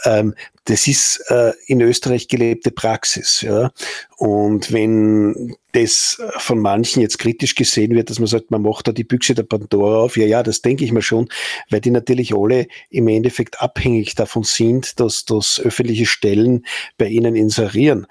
[0.05, 3.41] Ähm, das ist äh, in Österreich gelebte Praxis.
[3.41, 3.71] Ja?
[4.17, 8.91] Und wenn das von manchen jetzt kritisch gesehen wird, dass man sagt, man macht da
[8.91, 11.29] die Büchse der Pandora auf, ja, ja, das denke ich mir schon,
[11.69, 16.65] weil die natürlich alle im Endeffekt abhängig davon sind, dass das öffentliche Stellen
[16.97, 18.05] bei ihnen inserieren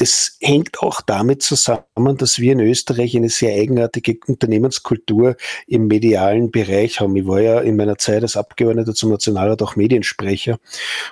[0.00, 5.36] das hängt auch damit zusammen, dass wir in Österreich eine sehr eigenartige Unternehmenskultur
[5.66, 7.16] im medialen Bereich haben.
[7.16, 10.58] Ich war ja in meiner Zeit als Abgeordneter zum Nationalrat auch Mediensprecher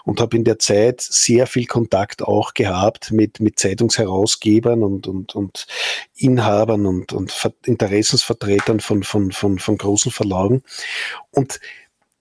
[0.05, 5.34] und habe in der Zeit sehr viel Kontakt auch gehabt mit, mit Zeitungsherausgebern und, und,
[5.34, 5.66] und
[6.16, 7.34] Inhabern und, und
[7.66, 10.62] Interessensvertretern von, von, von, von großen Verlagen.
[11.30, 11.61] Und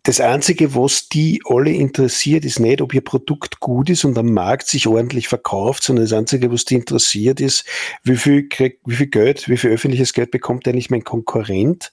[0.07, 4.31] das Einzige, was die alle interessiert, ist nicht, ob ihr Produkt gut ist und am
[4.31, 7.65] Markt sich ordentlich verkauft, sondern das Einzige, was die interessiert, ist,
[8.03, 11.91] wie viel, krieg, wie viel Geld, wie viel öffentliches Geld bekommt eigentlich mein Konkurrent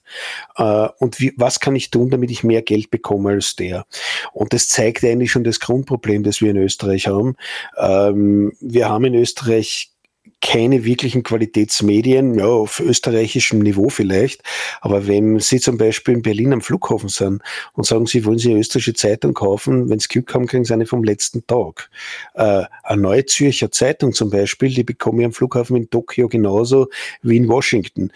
[0.55, 3.85] äh, und wie, was kann ich tun, damit ich mehr Geld bekomme als der.
[4.31, 7.35] Und das zeigt eigentlich schon das Grundproblem, das wir in Österreich haben.
[7.77, 9.91] Ähm, wir haben in Österreich
[10.41, 14.43] keine wirklichen Qualitätsmedien, ja, auf österreichischem Niveau vielleicht.
[14.81, 17.41] Aber wenn Sie zum Beispiel in Berlin am Flughafen sind
[17.73, 20.73] und sagen, Sie wollen Sie eine österreichische Zeitung kaufen, wenn Sie Glück haben, kriegen Sie
[20.73, 21.89] eine vom letzten Tag.
[22.35, 26.89] Äh, eine Neue Zürcher Zeitung zum Beispiel, die bekomme ich am Flughafen in Tokio genauso
[27.21, 28.11] wie in Washington.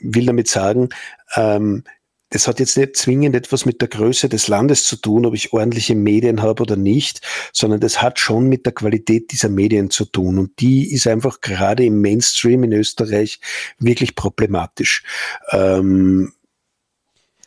[0.00, 0.88] Will damit sagen,
[1.36, 1.84] ähm,
[2.30, 5.52] das hat jetzt nicht zwingend etwas mit der Größe des Landes zu tun, ob ich
[5.52, 7.20] ordentliche Medien habe oder nicht,
[7.52, 10.38] sondern das hat schon mit der Qualität dieser Medien zu tun.
[10.38, 13.40] Und die ist einfach gerade im Mainstream in Österreich
[13.78, 15.04] wirklich problematisch.
[15.52, 16.32] Ähm,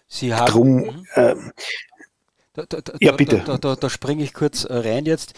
[0.07, 1.51] Sie haben, drum, ähm,
[2.53, 3.41] Da, da, ja, bitte.
[3.45, 5.33] Da, da, da springe ich kurz äh, rein jetzt.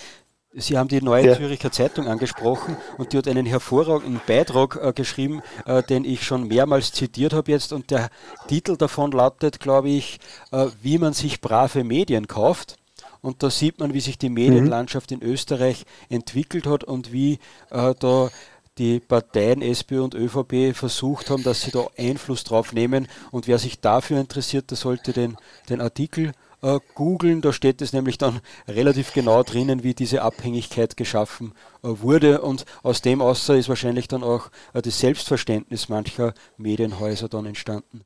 [0.55, 1.35] Sie haben die Neue ja.
[1.35, 6.47] Züricher Zeitung angesprochen und die hat einen hervorragenden Beitrag äh, geschrieben, äh, den ich schon
[6.47, 8.09] mehrmals zitiert habe jetzt und der
[8.47, 10.19] Titel davon lautet, glaube ich,
[10.51, 12.77] äh, wie man sich brave Medien kauft.
[13.21, 15.21] Und da sieht man, wie sich die Medienlandschaft mhm.
[15.21, 17.39] in Österreich entwickelt hat und wie
[17.71, 18.29] äh, da
[18.77, 23.07] die Parteien SPÖ und ÖVP versucht haben, dass sie da Einfluss drauf nehmen.
[23.31, 25.37] Und wer sich dafür interessiert, der sollte den,
[25.69, 26.33] den Artikel
[26.63, 27.41] äh, googeln.
[27.41, 31.53] Da steht es nämlich dann relativ genau drinnen, wie diese Abhängigkeit geschaffen
[31.83, 32.41] äh, wurde.
[32.41, 38.01] Und aus dem außer ist wahrscheinlich dann auch äh, das Selbstverständnis mancher Medienhäuser dann entstanden.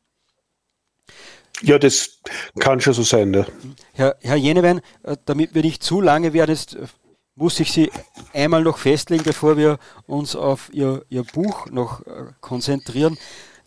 [1.61, 2.19] Ja, das
[2.59, 3.31] kann schon so sein.
[3.31, 3.45] Ne?
[3.93, 6.87] Herr, Herr Jenewein, äh, damit wir nicht zu lange werden, jetzt äh,
[7.35, 7.91] muss ich Sie
[8.33, 9.77] einmal noch festlegen, bevor wir
[10.07, 13.17] uns auf Ihr, Ihr Buch noch äh, konzentrieren.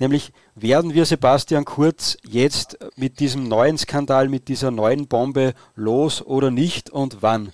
[0.01, 6.23] Nämlich werden wir Sebastian Kurz jetzt mit diesem neuen Skandal, mit dieser neuen Bombe los
[6.23, 7.53] oder nicht und wann?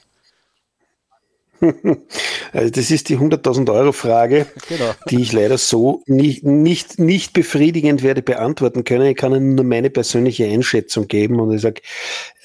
[2.52, 4.92] Also das ist die 100.000 Euro Frage, genau.
[5.10, 9.06] die ich leider so nicht, nicht, nicht befriedigend werde beantworten können.
[9.06, 11.82] Ich kann Ihnen nur meine persönliche Einschätzung geben und ich sage,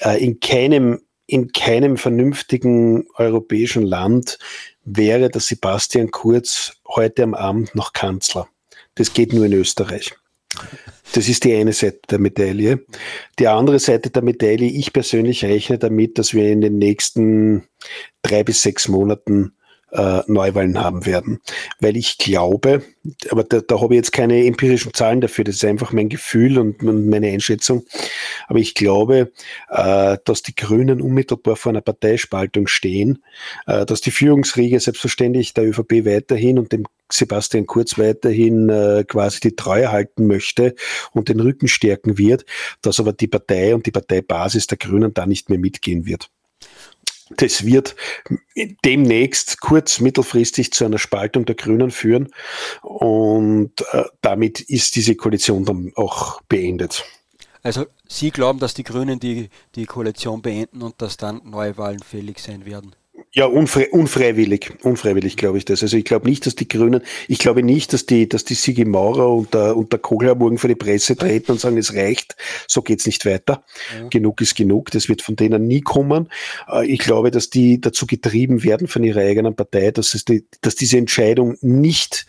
[0.00, 4.38] äh, in keinem, in keinem vernünftigen europäischen Land
[4.84, 8.48] wäre der Sebastian Kurz heute am Abend noch Kanzler.
[8.94, 10.14] Das geht nur in Österreich.
[11.14, 12.84] Das ist die eine Seite der Medaille.
[13.38, 17.64] Die andere Seite der Medaille, ich persönlich rechne damit, dass wir in den nächsten
[18.22, 19.54] drei bis sechs Monaten
[19.92, 21.40] äh, Neuwahlen haben werden.
[21.80, 22.82] Weil ich glaube,
[23.28, 26.58] aber da, da habe ich jetzt keine empirischen Zahlen dafür, das ist einfach mein Gefühl
[26.58, 27.84] und, und meine Einschätzung.
[28.48, 29.32] Aber ich glaube,
[29.68, 33.22] äh, dass die Grünen unmittelbar vor einer Parteispaltung stehen,
[33.66, 39.40] äh, dass die Führungsriege selbstverständlich der ÖVP weiterhin und dem Sebastian Kurz weiterhin äh, quasi
[39.40, 40.74] die Treue halten möchte
[41.12, 42.44] und den Rücken stärken wird,
[42.80, 46.30] dass aber die Partei und die Parteibasis der Grünen da nicht mehr mitgehen wird.
[47.36, 47.96] Das wird
[48.84, 52.28] demnächst kurz, mittelfristig zu einer Spaltung der Grünen führen
[52.82, 57.04] und äh, damit ist diese Koalition dann auch beendet.
[57.62, 62.38] Also Sie glauben, dass die Grünen die, die Koalition beenden und dass dann Neuwahlen fällig
[62.40, 62.94] sein werden?
[63.34, 65.82] Ja, unfre unfreiwillig, unfreiwillig glaube ich das.
[65.82, 68.84] Also ich glaube nicht, dass die Grünen, ich glaube nicht, dass die, dass die Sigi
[68.84, 72.36] Maurer und der, und der Kogler morgen vor die Presse treten und sagen, es reicht,
[72.68, 73.64] so geht's nicht weiter.
[73.98, 74.08] Ja.
[74.08, 76.28] Genug ist genug, das wird von denen nie kommen.
[76.70, 80.46] Äh, ich glaube, dass die dazu getrieben werden von ihrer eigenen Partei, dass, es die,
[80.60, 82.26] dass diese Entscheidung nicht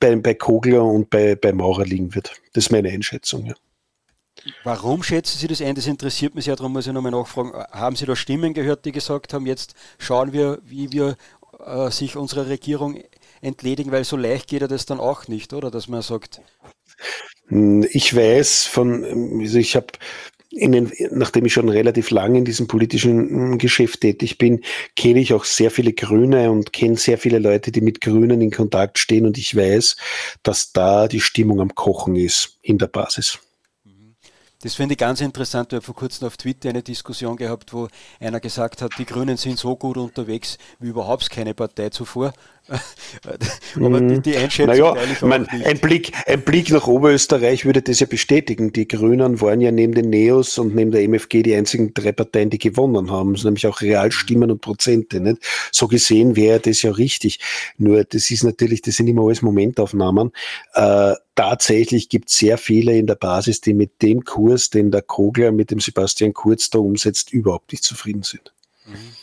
[0.00, 2.40] bei, bei Kogler und bei, bei Maurer liegen wird.
[2.54, 3.54] Das ist meine Einschätzung, ja.
[4.64, 5.74] Warum schätzen Sie das ein?
[5.74, 7.52] Das interessiert mich sehr, darum muss ich nochmal nachfragen.
[7.70, 11.16] Haben Sie da Stimmen gehört, die gesagt haben, jetzt schauen wir, wie wir
[11.64, 13.02] äh, sich unserer Regierung
[13.40, 15.70] entledigen, weil so leicht geht ja das dann auch nicht, oder?
[15.70, 16.40] Dass man sagt.
[17.48, 19.88] Hm, ich weiß von, also ich habe
[20.52, 24.62] den, nachdem ich schon relativ lange in diesem politischen hm, Geschäft tätig bin,
[24.96, 28.50] kenne ich auch sehr viele Grüne und kenne sehr viele Leute, die mit Grünen in
[28.50, 29.96] Kontakt stehen und ich weiß,
[30.42, 33.38] dass da die Stimmung am Kochen ist in der Basis.
[34.62, 35.72] Das finde ich ganz interessant.
[35.72, 37.88] Ich habe vor kurzem auf Twitter eine Diskussion gehabt, wo
[38.20, 42.32] einer gesagt hat, die Grünen sind so gut unterwegs wie überhaupt keine Partei zuvor.
[43.76, 48.06] Aber die, die Einschätzung naja, mein, ein, Blick, ein Blick nach Oberösterreich würde das ja
[48.06, 48.72] bestätigen.
[48.72, 52.50] Die Grünen waren ja neben den Neos und neben der MFG die einzigen drei Parteien,
[52.50, 53.32] die gewonnen haben.
[53.32, 55.20] Das sind nämlich auch Realstimmen und Prozente.
[55.20, 55.42] Nicht?
[55.72, 57.40] So gesehen wäre das ja richtig.
[57.78, 60.32] Nur das ist natürlich, das sind immer alles Momentaufnahmen.
[60.74, 65.02] Äh, tatsächlich gibt es sehr viele in der Basis, die mit dem Kurs, den der
[65.02, 68.52] Kogler mit dem Sebastian Kurz da umsetzt, überhaupt nicht zufrieden sind.
[68.86, 69.21] Mhm.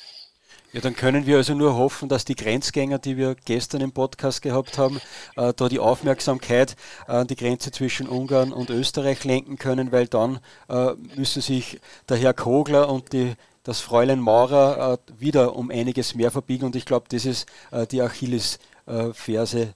[0.72, 4.44] Ja, dann können wir also nur hoffen, dass die Grenzgänger, die wir gestern im Podcast
[4.44, 5.02] gehabt haben,
[5.36, 6.76] äh, da die Aufmerksamkeit
[7.08, 10.40] an die Grenze zwischen Ungarn und Österreich lenken können, weil dann
[10.70, 16.14] äh, müssen sich der Herr Kogler und die, das Fräulein Maurer äh, wieder um einiges
[16.14, 16.66] mehr verbiegen.
[16.66, 19.74] Und ich glaube, das ist äh, die Achillesferse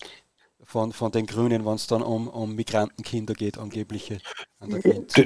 [0.73, 4.17] von, von den Grünen, wenn es dann um, um Migrantenkinder geht, angebliche.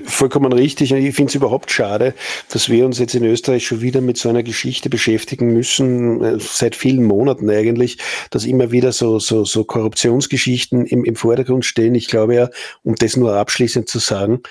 [0.03, 0.91] Vollkommen richtig.
[0.91, 2.13] Ich finde es überhaupt schade,
[2.51, 6.37] dass wir uns jetzt in Österreich schon wieder mit so einer Geschichte beschäftigen müssen, äh,
[6.41, 7.97] seit vielen Monaten eigentlich,
[8.29, 11.95] dass immer wieder so, so, so Korruptionsgeschichten im, im Vordergrund stehen.
[11.95, 12.49] Ich glaube ja,
[12.83, 14.41] um das nur abschließend zu sagen,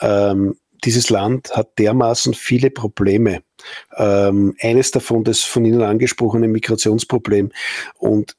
[0.00, 3.42] ähm, dieses Land hat dermaßen viele Probleme.
[3.96, 7.52] Ähm, eines davon das von Ihnen angesprochene Migrationsproblem.
[7.98, 8.34] Und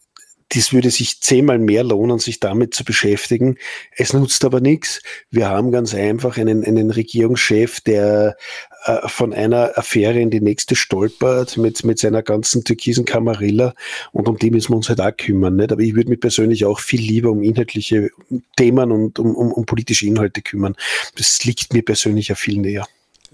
[0.54, 3.58] dies würde sich zehnmal mehr lohnen, sich damit zu beschäftigen.
[3.96, 5.02] Es nutzt aber nichts.
[5.30, 8.38] Wir haben ganz einfach einen, einen Regierungschef, der
[8.86, 13.74] äh, von einer Affäre in die nächste stolpert mit, mit seiner ganzen türkisen Kamarilla
[14.12, 15.56] und um die müssen wir uns halt auch kümmern.
[15.56, 15.72] Nicht?
[15.72, 18.10] Aber ich würde mich persönlich auch viel lieber um inhaltliche
[18.58, 20.76] Themen und um, um, um politische Inhalte kümmern.
[21.16, 22.88] Das liegt mir persönlich ja viel näher.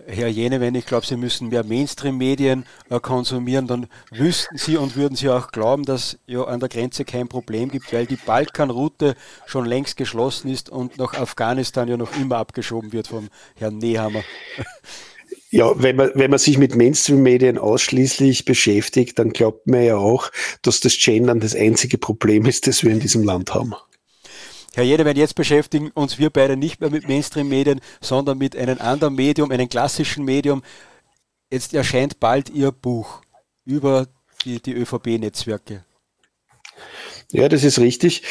[0.09, 4.95] Herr Jene, wenn ich glaube, Sie müssen mehr Mainstream-Medien äh, konsumieren, dann wüssten Sie und
[4.95, 9.15] würden Sie auch glauben, dass ja an der Grenze kein Problem gibt, weil die Balkanroute
[9.47, 14.23] schon längst geschlossen ist und nach Afghanistan ja noch immer abgeschoben wird vom Herrn Nehammer.
[15.49, 20.29] Ja, wenn man, wenn man sich mit Mainstream-Medien ausschließlich beschäftigt, dann glaubt man ja auch,
[20.61, 23.73] dass das Gendern das einzige Problem ist, das wir in diesem Land haben.
[24.77, 29.15] Herr Jedewein, jetzt beschäftigen uns wir beide nicht mehr mit Mainstream-Medien, sondern mit einem anderen
[29.15, 30.61] Medium, einem klassischen Medium.
[31.51, 33.23] Jetzt erscheint bald Ihr Buch
[33.65, 34.05] über
[34.45, 35.83] die, die ÖVP-Netzwerke.
[37.31, 38.21] Ja, das ist richtig.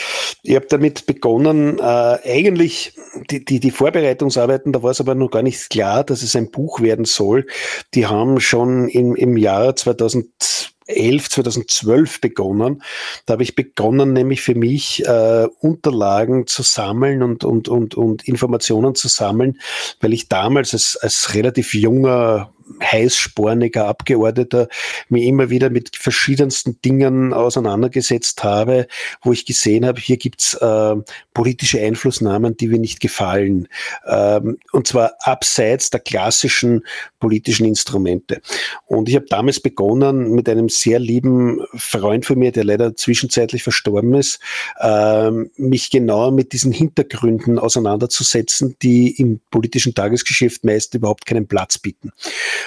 [0.45, 2.97] Ich habe damit begonnen, äh, eigentlich
[3.29, 6.53] die, die, die Vorbereitungsarbeiten, da war es aber noch gar nicht klar, dass es ein
[6.53, 7.49] Buch werden soll.
[7.93, 12.83] Die haben schon im, im Jahr 2000 2011, 2012 begonnen.
[13.27, 18.27] Da habe ich begonnen, nämlich für mich äh, Unterlagen zu sammeln und, und, und, und
[18.27, 19.61] Informationen zu sammeln,
[20.01, 22.53] weil ich damals als, als relativ junger
[22.83, 24.69] heißsporniger Abgeordneter
[25.09, 28.87] mich immer wieder mit verschiedensten Dingen auseinandergesetzt habe,
[29.23, 30.97] wo ich gesehen habe, hier gibt's äh,
[31.35, 33.69] politische Einflussnahmen, die mir nicht gefallen.
[34.07, 36.83] Ähm, und zwar abseits der klassischen
[37.21, 38.41] politischen Instrumente.
[38.87, 43.63] Und ich habe damals begonnen mit einem sehr lieben Freund von mir, der leider zwischenzeitlich
[43.63, 44.39] verstorben ist,
[44.81, 51.79] äh, mich genauer mit diesen Hintergründen auseinanderzusetzen, die im politischen Tagesgeschäft meist überhaupt keinen Platz
[51.79, 52.13] bieten.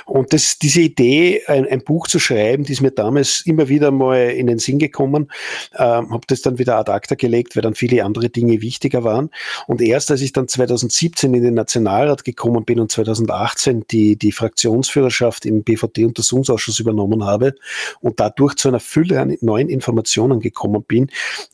[0.05, 3.91] Und das, diese Idee, ein, ein, Buch zu schreiben, die ist mir damals immer wieder
[3.91, 5.31] mal in den Sinn gekommen,
[5.77, 9.29] ähm, habe das dann wieder ad acta gelegt, weil dann viele andere Dinge wichtiger waren.
[9.67, 14.31] Und erst als ich dann 2017 in den Nationalrat gekommen bin und 2018 die, die
[14.31, 17.55] Fraktionsführerschaft im BVD-Untersuchungsausschuss übernommen habe
[18.01, 21.09] und dadurch zu einer Fülle an neuen Informationen gekommen bin,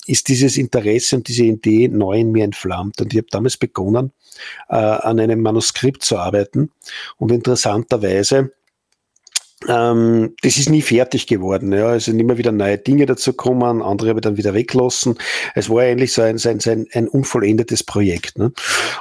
[0.07, 2.99] ist dieses Interesse und diese Idee neu in mir entflammt.
[3.01, 4.11] Und ich habe damals begonnen,
[4.69, 6.71] äh, an einem Manuskript zu arbeiten.
[7.17, 8.49] Und interessanterweise Same.
[9.67, 11.71] Ähm, das ist nie fertig geworden.
[11.73, 11.95] Ja.
[11.95, 15.17] Es sind immer wieder neue Dinge dazu gekommen, andere habe ich dann wieder weglassen.
[15.53, 18.37] Es war eigentlich so ein, ein, ein, ein unvollendetes Projekt.
[18.37, 18.51] Ne.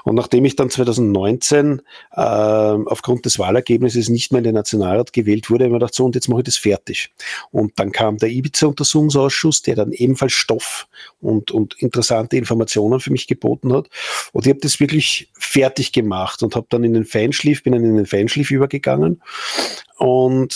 [0.04, 5.50] Und nachdem ich dann 2019 äh, aufgrund des Wahlergebnisses nicht mehr in den Nationalrat gewählt
[5.50, 7.12] wurde, habe ich mir gedacht, so und jetzt mache ich das fertig.
[7.50, 10.86] Und dann kam der Ibiza-Untersuchungsausschuss, der dann ebenfalls Stoff
[11.20, 13.88] und, und interessante Informationen für mich geboten hat.
[14.32, 17.84] Und ich habe das wirklich fertig gemacht und habe dann in den Feinschliff, bin dann
[17.84, 19.20] in den Feinschliff übergegangen
[19.96, 20.53] und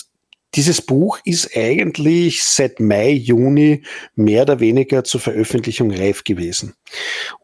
[0.58, 3.84] dieses Buch ist eigentlich seit Mai, Juni
[4.16, 6.74] mehr oder weniger zur Veröffentlichung reif gewesen.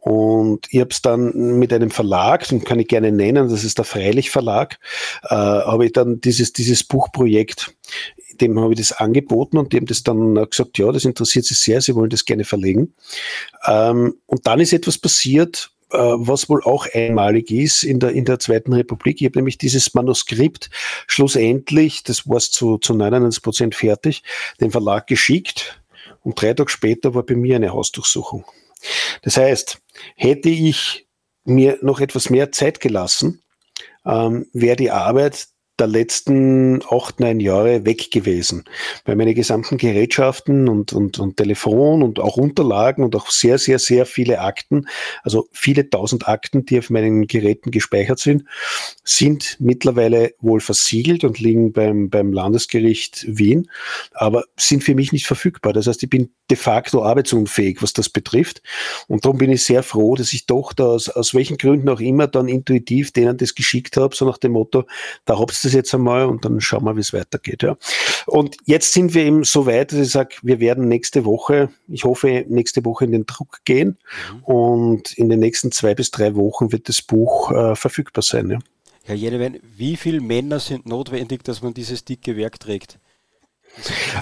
[0.00, 3.78] Und ich habe es dann mit einem Verlag, den kann ich gerne nennen, das ist
[3.78, 4.80] der Freilich Verlag,
[5.22, 7.76] äh, habe ich dann dieses, dieses Buchprojekt,
[8.40, 11.54] dem habe ich das angeboten und die haben das dann gesagt, ja, das interessiert sie
[11.54, 12.94] sehr, sie wollen das gerne verlegen.
[13.64, 18.38] Ähm, und dann ist etwas passiert, was wohl auch einmalig ist in der, in der
[18.38, 19.20] Zweiten Republik.
[19.20, 20.70] Ich habe nämlich dieses Manuskript
[21.06, 24.22] schlussendlich, das war es zu, zu 99 Prozent fertig,
[24.60, 25.80] dem Verlag geschickt
[26.22, 28.44] und drei Tage später war bei mir eine Hausdurchsuchung.
[29.22, 29.78] Das heißt,
[30.16, 31.06] hätte ich
[31.44, 33.42] mir noch etwas mehr Zeit gelassen,
[34.04, 35.46] ähm, wäre die Arbeit
[35.78, 38.64] der letzten acht, neun Jahre weg gewesen.
[39.04, 43.78] Weil meine gesamten Gerätschaften und, und, und Telefon und auch Unterlagen und auch sehr, sehr,
[43.78, 44.86] sehr viele Akten,
[45.24, 48.44] also viele tausend Akten, die auf meinen Geräten gespeichert sind,
[49.02, 53.68] sind mittlerweile wohl versiegelt und liegen beim, beim Landesgericht Wien,
[54.12, 55.72] aber sind für mich nicht verfügbar.
[55.72, 58.62] Das heißt, ich bin de facto arbeitsunfähig, was das betrifft.
[59.08, 62.00] Und darum bin ich sehr froh, dass ich doch da aus, aus welchen Gründen auch
[62.00, 64.84] immer dann intuitiv denen das geschickt habe, so nach dem Motto,
[65.24, 67.62] da hab's das jetzt einmal und dann schauen wir, wie es weitergeht.
[67.62, 67.76] Ja.
[68.26, 72.04] Und jetzt sind wir eben so weit, dass ich sage, wir werden nächste Woche, ich
[72.04, 73.98] hoffe, nächste Woche in den Druck gehen
[74.32, 74.44] mhm.
[74.44, 78.50] und in den nächsten zwei bis drei Wochen wird das Buch äh, verfügbar sein.
[78.50, 78.58] Ja.
[79.04, 82.98] Herr Jenewein, wie viele Männer sind notwendig, dass man dieses dicke Werk trägt?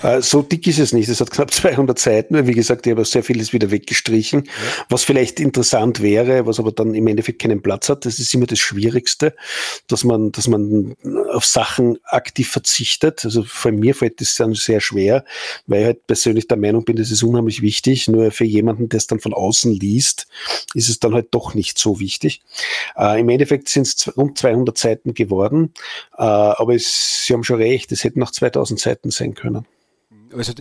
[0.03, 1.09] Äh, so dick ist es nicht.
[1.09, 2.47] Es hat knapp 200 Seiten.
[2.47, 4.45] Wie gesagt, ich habe sehr vieles wieder weggestrichen.
[4.45, 4.51] Ja.
[4.89, 8.47] Was vielleicht interessant wäre, was aber dann im Endeffekt keinen Platz hat, das ist immer
[8.47, 9.35] das Schwierigste,
[9.89, 10.95] dass man, dass man
[11.33, 13.25] auf Sachen aktiv verzichtet.
[13.25, 15.25] Also von mir fällt das dann sehr schwer,
[15.67, 18.09] weil ich halt persönlich der Meinung bin, das ist unheimlich wichtig.
[18.09, 20.27] Nur für jemanden, der es dann von außen liest,
[20.75, 22.43] ist es dann halt doch nicht so wichtig.
[22.97, 25.73] Äh, Im Endeffekt sind es rund 200 Seiten geworden.
[26.17, 29.67] Äh, aber es, Sie haben schon recht, es hätten noch 2000 Seiten sein können können.
[30.33, 30.53] Also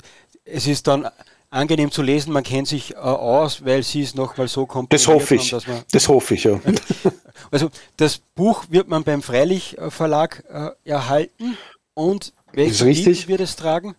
[0.44, 1.08] es ist dann
[1.50, 5.08] angenehm zu lesen, man kennt sich äh, aus, weil sie es nochmal so komponiert Das
[5.08, 6.60] hoffe ich, haben, das hoffe ich, ja.
[7.52, 11.58] Also das Buch wird man beim Freilich äh, Verlag äh, erhalten
[11.94, 13.96] und welchen Titel wird es tragen?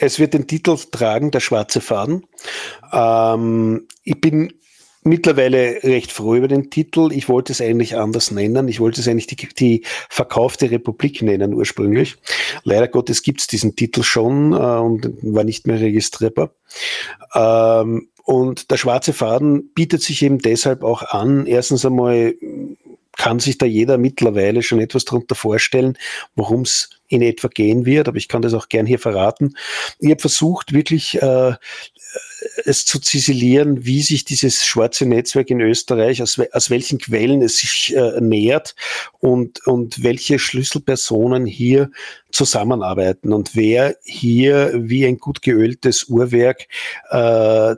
[0.00, 2.26] Es wird den Titel tragen, Der schwarze Faden.
[2.92, 4.52] Ähm, ich bin
[5.08, 7.10] mittlerweile recht froh über den Titel.
[7.12, 8.68] Ich wollte es eigentlich anders nennen.
[8.68, 12.16] Ich wollte es eigentlich die, die verkaufte Republik nennen ursprünglich.
[12.64, 16.50] Leider Gottes gibt es diesen Titel schon äh, und war nicht mehr registrierbar.
[17.34, 21.46] Ähm, und der schwarze Faden bietet sich eben deshalb auch an.
[21.46, 22.34] Erstens einmal
[23.18, 25.98] kann sich da jeder mittlerweile schon etwas darunter vorstellen,
[26.36, 29.54] worum es in etwa gehen wird, aber ich kann das auch gern hier verraten.
[29.98, 31.54] Ich habe versucht, wirklich äh,
[32.64, 37.58] es zu ziselieren, wie sich dieses schwarze Netzwerk in Österreich, aus, aus welchen Quellen es
[37.58, 38.74] sich äh, nähert
[39.20, 41.90] und, und welche Schlüsselpersonen hier
[42.30, 46.66] zusammenarbeiten und wer hier wie ein gut geöltes Uhrwerk
[47.10, 47.74] äh,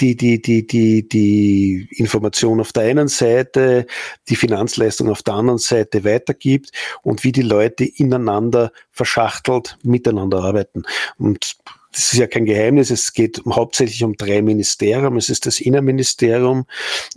[0.00, 3.86] die, die, die, die, die Information auf der einen Seite,
[4.28, 6.72] die Finanzleistung auf der anderen Seite weitergibt
[7.02, 10.82] und wie die Leute ineinander verschachtelt miteinander arbeiten.
[11.18, 11.56] Und
[11.92, 15.16] das ist ja kein Geheimnis, es geht hauptsächlich um drei Ministerien.
[15.16, 16.64] Es ist das Innenministerium,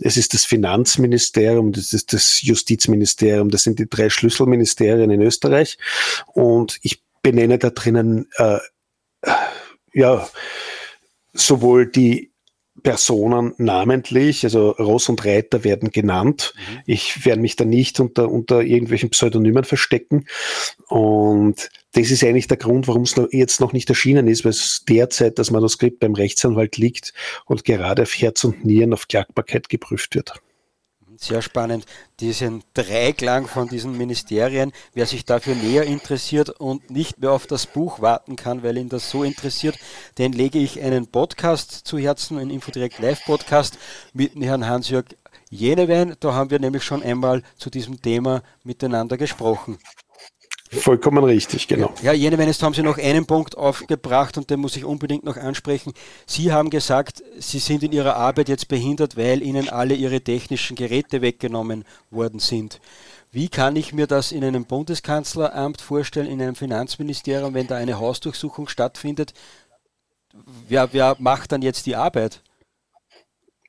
[0.00, 3.50] es ist das Finanzministerium, das ist das Justizministerium.
[3.50, 5.78] Das sind die drei Schlüsselministerien in Österreich.
[6.26, 8.58] Und ich benenne da drinnen, äh,
[9.94, 10.28] ja,
[11.32, 12.32] sowohl die
[12.86, 16.54] Personen namentlich, also Ross und Reiter werden genannt.
[16.54, 16.78] Mhm.
[16.86, 20.26] Ich werde mich da nicht unter, unter irgendwelchen Pseudonymen verstecken.
[20.86, 24.84] Und das ist eigentlich der Grund, warum es jetzt noch nicht erschienen ist, weil es
[24.88, 27.12] derzeit das Manuskript beim Rechtsanwalt liegt
[27.46, 30.34] und gerade auf Herz und Nieren auf Klagbarkeit geprüft wird.
[31.18, 31.86] Sehr spannend,
[32.20, 34.72] diesen Dreiklang von diesen Ministerien.
[34.92, 38.90] Wer sich dafür näher interessiert und nicht mehr auf das Buch warten kann, weil ihn
[38.90, 39.78] das so interessiert,
[40.18, 43.78] den lege ich einen Podcast zu Herzen, einen Infodirect Live Podcast
[44.12, 45.06] mit Herrn Hans-Jörg
[45.48, 46.16] Jenewein.
[46.20, 49.78] Da haben wir nämlich schon einmal zu diesem Thema miteinander gesprochen.
[50.70, 51.92] Vollkommen richtig, genau.
[52.02, 55.36] Ja, jene Weines haben Sie noch einen Punkt aufgebracht und den muss ich unbedingt noch
[55.36, 55.92] ansprechen.
[56.26, 60.76] Sie haben gesagt, Sie sind in Ihrer Arbeit jetzt behindert, weil Ihnen alle Ihre technischen
[60.76, 62.80] Geräte weggenommen worden sind.
[63.30, 67.98] Wie kann ich mir das in einem Bundeskanzleramt vorstellen, in einem Finanzministerium, wenn da eine
[67.98, 69.34] Hausdurchsuchung stattfindet?
[70.68, 72.42] Wer, wer macht dann jetzt die Arbeit?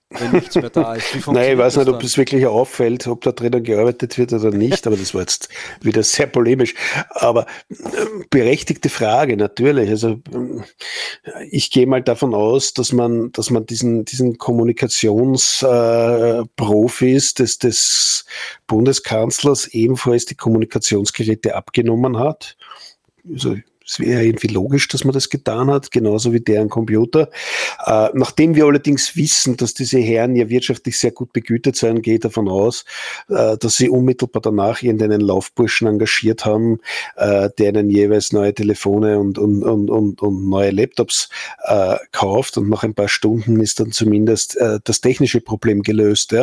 [0.10, 1.28] Wenn nichts mehr da ist.
[1.28, 4.88] Nein, ich weiß nicht, ob es wirklich auffällt, ob da drinnen gearbeitet wird oder nicht,
[4.88, 5.50] aber das war jetzt
[5.82, 6.76] wieder sehr polemisch.
[7.10, 7.76] Aber äh,
[8.30, 9.90] berechtigte Frage, natürlich.
[9.90, 10.22] Also
[11.50, 18.26] ich gehe mal davon aus, dass man, dass man diesen, diesen Kommunikationsprofis äh, des, des
[18.66, 22.56] Bundeskanzlers ebenfalls die Kommunikationsgeräte abgenommen hat.
[23.30, 27.30] Also es wäre irgendwie logisch, dass man das getan hat, genauso wie deren Computer.
[27.86, 32.16] Äh, nachdem wir allerdings wissen, dass diese Herren ja wirtschaftlich sehr gut begütet sein, gehe
[32.16, 32.84] ich davon aus,
[33.30, 36.80] äh, dass sie unmittelbar danach irgendeinen Laufburschen engagiert haben,
[37.16, 41.30] äh, der ihnen jeweils neue Telefone und, und, und, und, und neue Laptops
[42.12, 46.34] kauft und nach ein paar Stunden ist dann zumindest das technische Problem gelöst.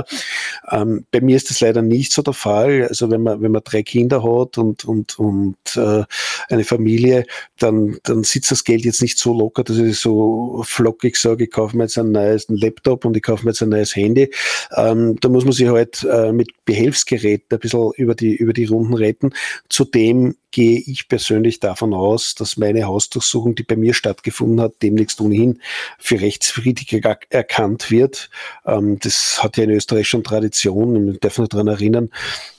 [0.70, 2.86] Ähm, bei mir ist das leider nicht so der Fall.
[2.88, 7.26] Also wenn man, wenn man drei Kinder hat und, und, und eine Familie,
[7.58, 11.50] dann, dann sitzt das Geld jetzt nicht so locker, dass ich so flockig sage, ich
[11.50, 14.30] kaufe mir jetzt einen neues Laptop und ich kaufe mir jetzt ein neues Handy.
[14.76, 18.66] Ähm, da muss man sich halt äh, mit Behelfsgeräten ein bisschen über die, über die
[18.66, 19.30] Runden retten.
[19.68, 25.20] Zudem gehe ich persönlich davon aus, dass meine Hausdurchsuchung, die bei mir stattgefunden hat, demnächst
[25.20, 25.60] ohnehin
[25.98, 28.30] für rechtswidrig erkannt wird.
[28.64, 31.08] Ähm, das hat ja in Österreich schon Tradition.
[31.08, 32.10] Ich darf nur daran erinnern,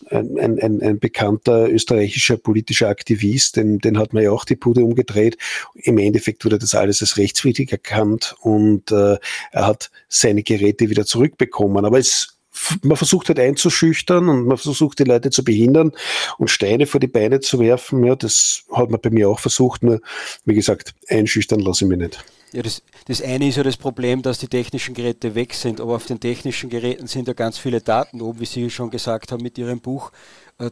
[0.10, 4.84] ein, ein, ein bekannter österreichischer politischer Aktivist, den, den hat man ja auch die Bude
[4.84, 5.38] umgedreht.
[5.76, 9.18] Im Endeffekt wurde das alles als rechtswidrig erkannt und äh,
[9.52, 11.86] er hat seine Geräte wieder zurückbekommen.
[11.86, 12.36] Aber es
[12.84, 15.92] man versucht halt einzuschüchtern und man versucht die Leute zu behindern
[16.38, 18.04] und Steine vor die Beine zu werfen.
[18.04, 20.00] Ja, das hat man bei mir auch versucht, nur
[20.46, 22.24] wie gesagt, einschüchtern lasse ich mich nicht.
[22.56, 25.98] Ja, das, das eine ist ja das Problem, dass die technischen Geräte weg sind, aber
[25.98, 29.44] auf den technischen Geräten sind ja ganz viele Daten oben, wie Sie schon gesagt haben
[29.44, 30.14] mit Ihrem Buch.
[30.58, 30.72] Äh,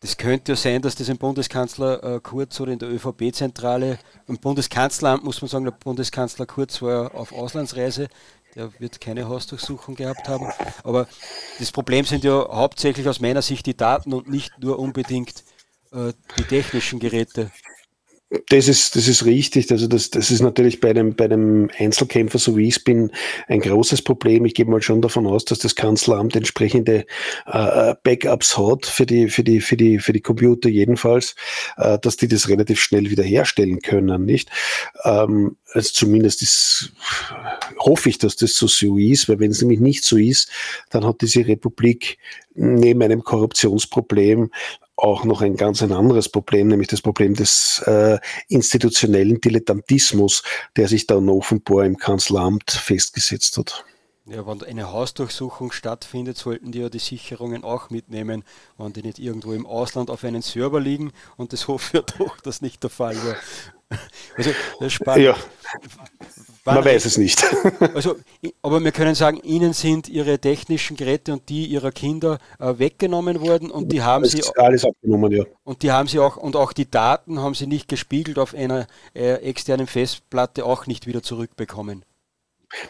[0.00, 4.38] das könnte ja sein, dass das im Bundeskanzler äh, Kurz oder in der ÖVP-Zentrale, im
[4.38, 8.08] Bundeskanzleramt muss man sagen, der Bundeskanzler Kurz war auf Auslandsreise,
[8.56, 10.48] der wird keine Hausdurchsuchung gehabt haben.
[10.82, 11.06] Aber
[11.60, 15.44] das Problem sind ja hauptsächlich aus meiner Sicht die Daten und nicht nur unbedingt
[15.92, 17.52] äh, die technischen Geräte.
[18.48, 19.70] Das ist, das ist richtig.
[19.70, 23.10] Also das, das ist natürlich bei einem, bei einem Einzelkämpfer, so wie ich es bin,
[23.48, 24.44] ein großes Problem.
[24.44, 27.06] Ich gehe mal schon davon aus, dass das Kanzleramt entsprechende
[27.46, 31.34] äh, Backups hat für die, für die, für die, für die Computer jedenfalls,
[31.76, 34.50] äh, dass die das relativ schnell wiederherstellen können, nicht?
[35.04, 36.92] Ähm, also zumindest ist,
[37.78, 40.48] hoffe ich, dass das so, so ist, weil wenn es nämlich nicht so ist,
[40.90, 42.18] dann hat diese Republik
[42.54, 44.50] neben einem Korruptionsproblem
[44.96, 48.18] auch noch ein ganz ein anderes Problem, nämlich das Problem des äh,
[48.48, 50.42] institutionellen Dilettantismus,
[50.76, 53.84] der sich dann offenbar im Kanzleramt festgesetzt hat.
[54.26, 58.42] Ja, wenn eine Hausdurchsuchung stattfindet, sollten die ja die Sicherungen auch mitnehmen,
[58.78, 62.40] wenn die nicht irgendwo im Ausland auf einem Server liegen und das hoffe ich doch,
[62.40, 63.36] dass nicht der Fall war.
[64.36, 65.24] Also, das spannend.
[65.24, 65.36] Ja,
[66.64, 67.44] man weiß es nicht.
[67.94, 68.16] Also,
[68.62, 73.40] aber wir können sagen, Ihnen sind Ihre technischen Geräte und die Ihrer Kinder äh, weggenommen
[73.40, 75.44] worden und die haben Sie alles abgenommen, ja.
[75.64, 78.86] Und die haben Sie auch und auch die Daten haben Sie nicht gespiegelt auf einer
[79.14, 82.04] äh, externen Festplatte auch nicht wieder zurückbekommen.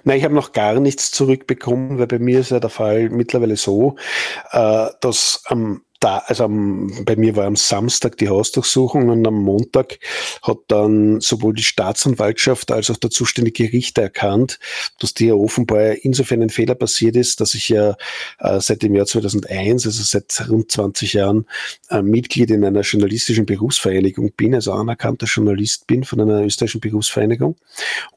[0.05, 3.57] Nein, ich habe noch gar nichts zurückbekommen, weil bei mir ist ja der Fall mittlerweile
[3.57, 3.97] so,
[4.53, 9.42] äh, dass am da, also am, bei mir war am Samstag die Hausdurchsuchung und am
[9.42, 9.98] Montag
[10.42, 14.59] hat dann sowohl die Staatsanwaltschaft als auch der zuständige Richter erkannt,
[14.98, 17.96] dass dir offenbar insofern ein Fehler passiert ist, dass ich ja
[18.38, 21.46] äh, seit dem Jahr 2001, also seit rund 20 Jahren,
[21.88, 27.57] äh, Mitglied in einer journalistischen Berufsvereinigung bin, also anerkannter Journalist bin von einer österreichischen Berufsvereinigung.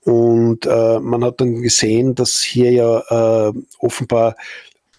[0.01, 4.35] Und äh, man hat dann gesehen, dass hier ja äh, offenbar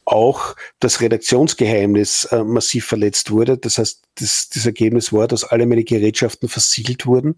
[0.09, 3.59] auch das Redaktionsgeheimnis äh, massiv verletzt wurde.
[3.59, 7.37] Das heißt, das, das Ergebnis war, dass alle meine Gerätschaften versiegelt wurden.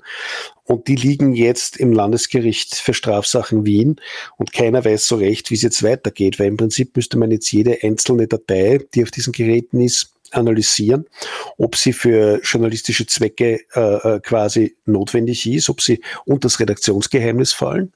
[0.64, 3.96] Und die liegen jetzt im Landesgericht für Strafsachen Wien.
[4.38, 7.50] Und keiner weiß so recht, wie es jetzt weitergeht, weil im Prinzip müsste man jetzt
[7.52, 11.06] jede einzelne Datei, die auf diesen Geräten ist, analysieren,
[11.58, 17.52] ob sie für journalistische Zwecke äh, äh, quasi notwendig ist, ob sie unter das Redaktionsgeheimnis
[17.52, 17.92] fallen.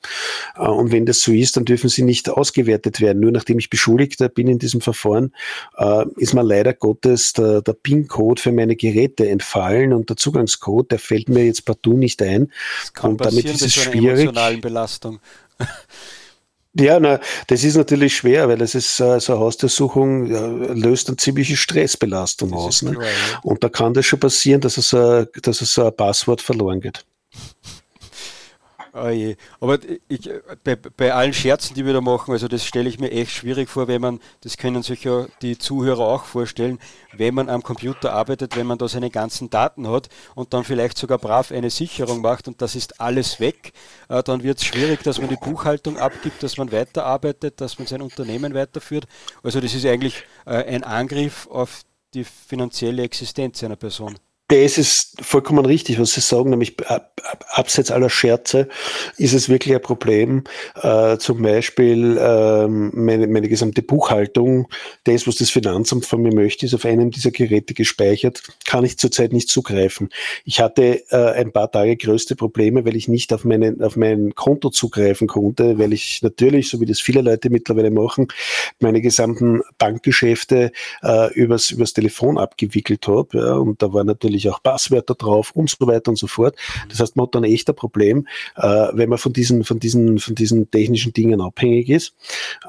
[0.56, 3.20] Äh, und wenn das so ist, dann dürfen sie nicht ausgewertet werden.
[3.20, 5.32] Nur nachdem ich Beschuldigter bin in diesem Verfahren,
[5.76, 10.90] äh, ist mir leider Gottes der, der PIN-Code für meine Geräte entfallen und der Zugangscode,
[10.92, 12.52] der fällt mir jetzt partout nicht ein.
[13.02, 14.20] Und damit ist es schwierig.
[14.20, 15.20] Emotionalen Belastung.
[16.76, 20.26] Ja, na, das ist natürlich schwer, weil das ist äh, so eine Hausdurchsuchung
[20.74, 22.82] löst eine ziemliche Stressbelastung das aus.
[22.82, 22.92] Ne?
[22.92, 23.40] Klar, ja.
[23.42, 27.04] Und da kann das schon passieren, dass es, äh, dass es ein Passwort verloren geht.
[28.96, 29.34] Oh je.
[29.58, 30.30] Aber ich,
[30.62, 33.68] bei, bei, allen Scherzen, die wir da machen, also das stelle ich mir echt schwierig
[33.68, 36.78] vor, wenn man, das können sich ja die Zuhörer auch vorstellen,
[37.12, 40.96] wenn man am Computer arbeitet, wenn man da seine ganzen Daten hat und dann vielleicht
[40.96, 43.72] sogar brav eine Sicherung macht und das ist alles weg,
[44.08, 47.88] äh, dann wird es schwierig, dass man die Buchhaltung abgibt, dass man weiterarbeitet, dass man
[47.88, 49.06] sein Unternehmen weiterführt.
[49.42, 51.80] Also das ist eigentlich äh, ein Angriff auf
[52.14, 54.16] die finanzielle Existenz einer Person
[54.48, 56.76] das ist vollkommen richtig, was Sie sagen, nämlich
[57.52, 58.68] abseits aller Scherze
[59.16, 60.44] ist es wirklich ein Problem.
[60.82, 64.68] Äh, zum Beispiel ähm, meine, meine gesamte Buchhaltung,
[65.04, 68.98] das, was das Finanzamt von mir möchte, ist auf einem dieser Geräte gespeichert, kann ich
[68.98, 70.10] zurzeit nicht zugreifen.
[70.44, 74.34] Ich hatte äh, ein paar Tage größte Probleme, weil ich nicht auf, meine, auf mein
[74.34, 78.28] Konto zugreifen konnte, weil ich natürlich, so wie das viele Leute mittlerweile machen,
[78.78, 80.70] meine gesamten Bankgeschäfte
[81.02, 83.38] äh, übers, übers Telefon abgewickelt habe.
[83.38, 86.56] Ja, und da war natürlich natürlich auch Passwörter drauf und so weiter und so fort.
[86.88, 88.26] Das heißt, man hat dann echt ein Problem,
[88.56, 92.14] äh, wenn man von diesen, von diesen, von diesen technischen Dingen abhängig ist.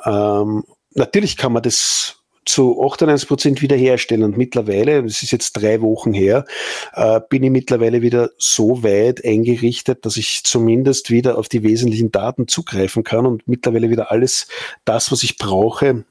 [0.05, 0.63] Ähm,
[0.93, 4.23] natürlich kann man das zu 98 Prozent wiederherstellen.
[4.23, 6.45] Und mittlerweile, das ist jetzt drei Wochen her,
[6.93, 12.11] äh, bin ich mittlerweile wieder so weit eingerichtet, dass ich zumindest wieder auf die wesentlichen
[12.11, 14.47] Daten zugreifen kann und mittlerweile wieder alles
[14.85, 16.05] das, was ich brauche,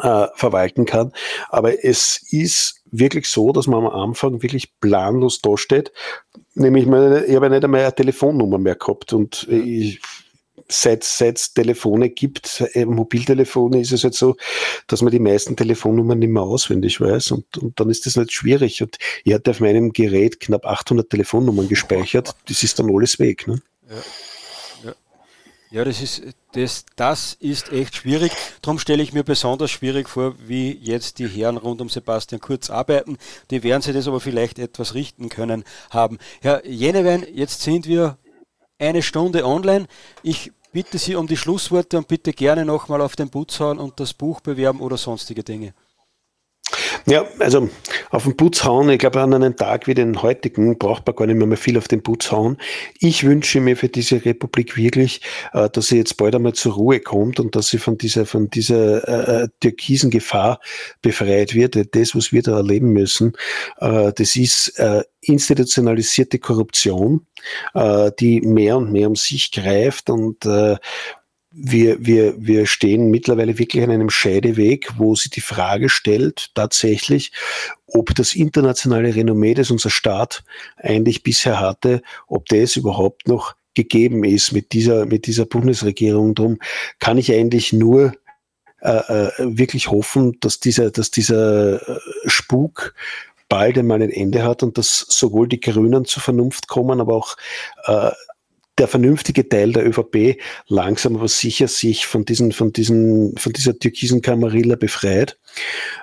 [0.00, 1.12] äh, verwalten kann.
[1.50, 5.92] Aber es ist wirklich so, dass man am Anfang wirklich planlos dasteht.
[6.54, 10.00] Nämlich, ich habe nicht einmal eine Telefonnummer mehr gehabt und ich,
[10.68, 14.36] seit es Telefone gibt, äh, Mobiltelefone, ist es halt so,
[14.86, 18.32] dass man die meisten Telefonnummern nicht mehr auswendig weiß und, und dann ist das halt
[18.32, 18.82] schwierig.
[18.82, 22.34] Und ich hatte auf meinem Gerät knapp 800 Telefonnummern gespeichert.
[22.48, 23.46] Das ist dann alles weg.
[23.46, 23.62] Ne?
[23.88, 23.96] Ja.
[25.70, 28.32] Ja, das ist, das, das ist echt schwierig.
[28.62, 32.70] Darum stelle ich mir besonders schwierig vor, wie jetzt die Herren rund um Sebastian Kurz
[32.70, 33.18] arbeiten.
[33.50, 36.18] Die werden sich das aber vielleicht etwas richten können haben.
[36.40, 38.16] Herr Jenewein, jetzt sind wir
[38.78, 39.88] eine Stunde online.
[40.22, 44.00] Ich bitte Sie um die Schlussworte und bitte gerne nochmal auf den Putz hauen und
[44.00, 45.74] das Buch bewerben oder sonstige Dinge.
[47.08, 47.70] Ja, also
[48.10, 51.26] auf den Putz hauen, ich glaube, an einem Tag wie den heutigen braucht man gar
[51.26, 52.58] nicht mehr, mehr viel auf den Putz hauen.
[52.98, 55.22] Ich wünsche mir für diese Republik wirklich,
[55.54, 58.50] äh, dass sie jetzt bald einmal zur Ruhe kommt und dass sie von dieser, von
[58.50, 60.60] dieser äh, äh türkisen Gefahr
[61.00, 61.76] befreit wird.
[61.96, 63.32] Das, was wir da erleben müssen,
[63.78, 67.26] äh, das ist äh, institutionalisierte Korruption,
[67.72, 70.76] äh, die mehr und mehr um sich greift und äh,
[71.50, 77.32] wir, wir, wir stehen mittlerweile wirklich an einem Scheideweg, wo sie die Frage stellt, tatsächlich,
[77.86, 80.44] ob das internationale Renommee, das unser Staat
[80.76, 86.34] eigentlich bisher hatte, ob das überhaupt noch gegeben ist mit dieser, mit dieser Bundesregierung.
[86.34, 86.58] Drum
[86.98, 88.12] kann ich eigentlich nur
[88.80, 92.94] äh, äh wirklich hoffen, dass dieser, dass dieser äh, Spuk
[93.48, 97.36] bald einmal ein Ende hat und dass sowohl die Grünen zur Vernunft kommen, aber auch
[97.86, 98.10] äh,
[98.78, 103.78] der vernünftige Teil der ÖVP langsam aber sicher sich von diesen, von diesen, von dieser
[103.78, 105.38] türkisen Kamarilla befreit.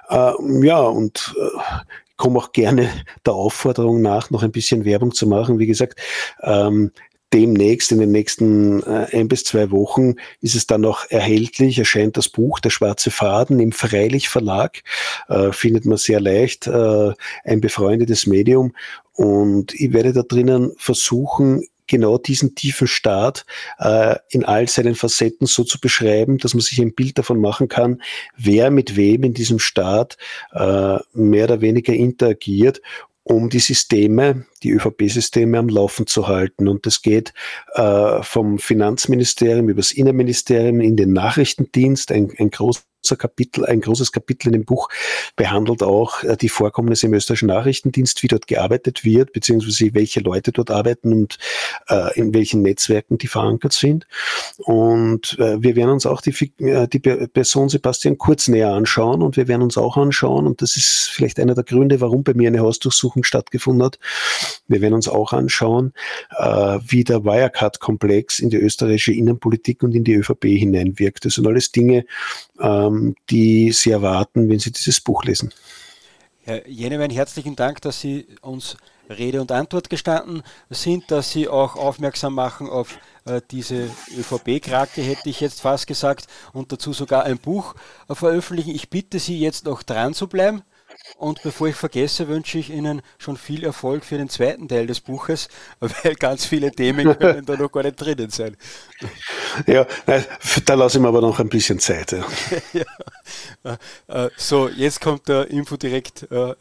[0.09, 1.83] Äh, ja, und äh,
[2.17, 2.89] komme auch gerne
[3.25, 5.59] der Aufforderung nach, noch ein bisschen Werbung zu machen.
[5.59, 5.99] Wie gesagt,
[6.41, 6.91] ähm,
[7.33, 12.15] demnächst, in den nächsten äh, ein bis zwei Wochen, ist es dann noch erhältlich, erscheint
[12.17, 14.83] das Buch Der schwarze Faden im Freilich Verlag,
[15.27, 17.11] äh, findet man sehr leicht, äh,
[17.43, 18.73] ein befreundetes Medium.
[19.13, 23.45] Und ich werde da drinnen versuchen, genau diesen tiefen Staat
[23.79, 27.67] äh, in all seinen Facetten so zu beschreiben, dass man sich ein Bild davon machen
[27.67, 28.01] kann,
[28.37, 30.17] wer mit wem in diesem Staat
[30.53, 32.81] äh, mehr oder weniger interagiert
[33.27, 36.67] um die Systeme, die ÖVP-Systeme am Laufen zu halten.
[36.67, 37.33] Und das geht
[37.73, 43.81] äh, vom Finanzministerium über das Innenministerium in den Nachrichtendienst, ein, ein großes großer Kapitel, ein
[43.81, 44.89] großes Kapitel in dem Buch
[45.35, 50.51] behandelt auch äh, die Vorkommnisse im österreichischen Nachrichtendienst, wie dort gearbeitet wird, beziehungsweise welche Leute
[50.51, 51.37] dort arbeiten und
[51.89, 54.07] äh, in welchen Netzwerken die verankert sind.
[54.57, 56.33] Und äh, wir werden uns auch die,
[56.63, 60.77] äh, die Person Sebastian Kurz näher anschauen und wir werden uns auch anschauen, und das
[60.77, 63.99] ist vielleicht einer der Gründe, warum bei mir eine Hausdurchsuchung stattgefunden hat.
[64.67, 65.93] Wir werden uns auch anschauen,
[66.37, 71.25] äh, wie der Wirecard-Komplex in die österreichische Innenpolitik und in die ÖVP hineinwirkt.
[71.25, 72.05] Das sind alles Dinge,
[72.59, 75.53] ähm, ähm, die Sie erwarten, wenn Sie dieses Buch lesen.
[76.43, 78.77] Herr Jenewein, herzlichen Dank, dass Sie uns
[79.09, 85.29] Rede und Antwort gestanden sind, dass Sie auch aufmerksam machen auf äh, diese ÖVP-Krake, hätte
[85.29, 87.75] ich jetzt fast gesagt, und dazu sogar ein Buch
[88.07, 88.73] äh, veröffentlichen.
[88.75, 90.61] Ich bitte Sie jetzt noch dran zu bleiben.
[91.17, 94.99] Und bevor ich vergesse, wünsche ich Ihnen schon viel Erfolg für den zweiten Teil des
[94.99, 95.47] Buches,
[95.79, 98.57] weil ganz viele Themen können da noch gar nicht drinnen sein.
[99.67, 99.87] Ja,
[100.65, 102.11] da lasse ich mir aber noch ein bisschen Zeit.
[102.11, 102.25] Ja.
[103.63, 104.25] ja.
[104.25, 106.55] Äh, so, jetzt kommt der Infodirekt äh, äh,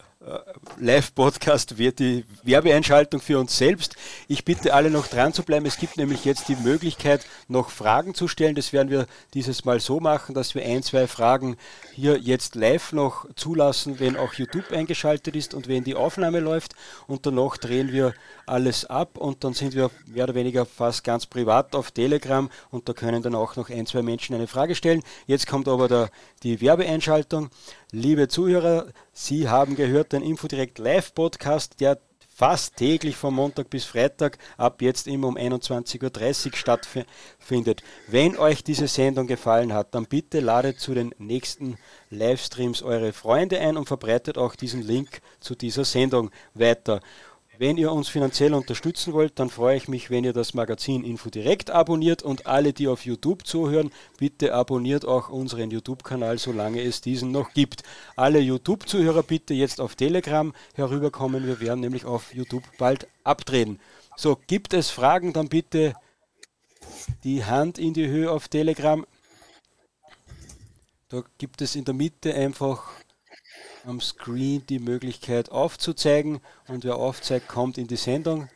[0.79, 3.97] Live-Podcast wird die Werbeeinschaltung für uns selbst.
[4.27, 5.67] Ich bitte alle noch dran zu bleiben.
[5.67, 8.55] Es gibt nämlich jetzt die Möglichkeit, noch Fragen zu stellen.
[8.55, 11.57] Das werden wir dieses Mal so machen, dass wir ein, zwei Fragen
[11.93, 16.75] hier jetzt live noch zulassen, wenn auch YouTube eingeschaltet ist und wenn die Aufnahme läuft.
[17.07, 18.15] Und danach drehen wir
[18.47, 22.89] alles ab und dann sind wir mehr oder weniger fast ganz privat auf Telegram und
[22.89, 25.03] da können dann auch noch ein, zwei Menschen eine Frage stellen.
[25.27, 26.11] Jetzt kommt aber der,
[26.43, 27.51] die Werbeeinschaltung.
[27.91, 31.99] Liebe Zuhörer, Sie haben gehört den Infodirekt Live-Podcast, der
[32.35, 37.83] fast täglich von Montag bis Freitag ab jetzt immer um 21.30 Uhr stattfindet.
[38.09, 41.79] Wenn euch diese Sendung gefallen hat, dann bitte ladet zu den nächsten
[42.11, 47.01] Livestreams eure Freunde ein und verbreitet auch diesen Link zu dieser Sendung weiter.
[47.59, 51.31] Wenn ihr uns finanziell unterstützen wollt, dann freue ich mich, wenn ihr das Magazin Info
[51.31, 57.01] direkt abonniert und alle, die auf YouTube zuhören, bitte abonniert auch unseren YouTube-Kanal, solange es
[57.01, 57.85] diesen noch gibt.
[58.17, 63.79] Alle YouTube-Zuhörer bitte jetzt auf Telegram herüberkommen, wir werden nämlich auf YouTube bald abdrehen.
[64.17, 65.95] So, gibt es Fragen, dann bitte
[67.23, 69.07] die Hand in die Höhe auf Telegram.
[71.09, 72.91] Da gibt es in der Mitte einfach
[73.87, 78.49] am Screen die Möglichkeit aufzuzeigen und wer aufzeigt, kommt in die Sendung.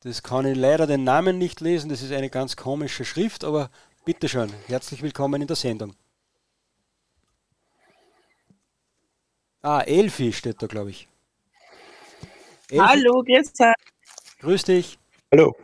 [0.00, 3.70] Das kann ich leider den Namen nicht lesen, das ist eine ganz komische Schrift, aber
[4.04, 5.94] bitteschön, herzlich willkommen in der Sendung.
[9.62, 11.08] Ah, Elfi steht da, glaube ich.
[12.68, 12.84] Elfi.
[12.84, 13.74] Hallo, grüß dich.
[14.40, 14.98] Grüß dich.
[15.30, 15.56] Hallo.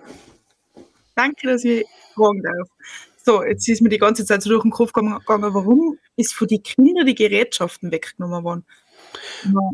[1.16, 2.68] Danke, dass ich fragen darf.
[3.24, 6.46] So, jetzt ist mir die ganze Zeit so durch den Kopf gegangen, warum ist für
[6.46, 8.64] die Kinder die Gerätschaften weggenommen worden?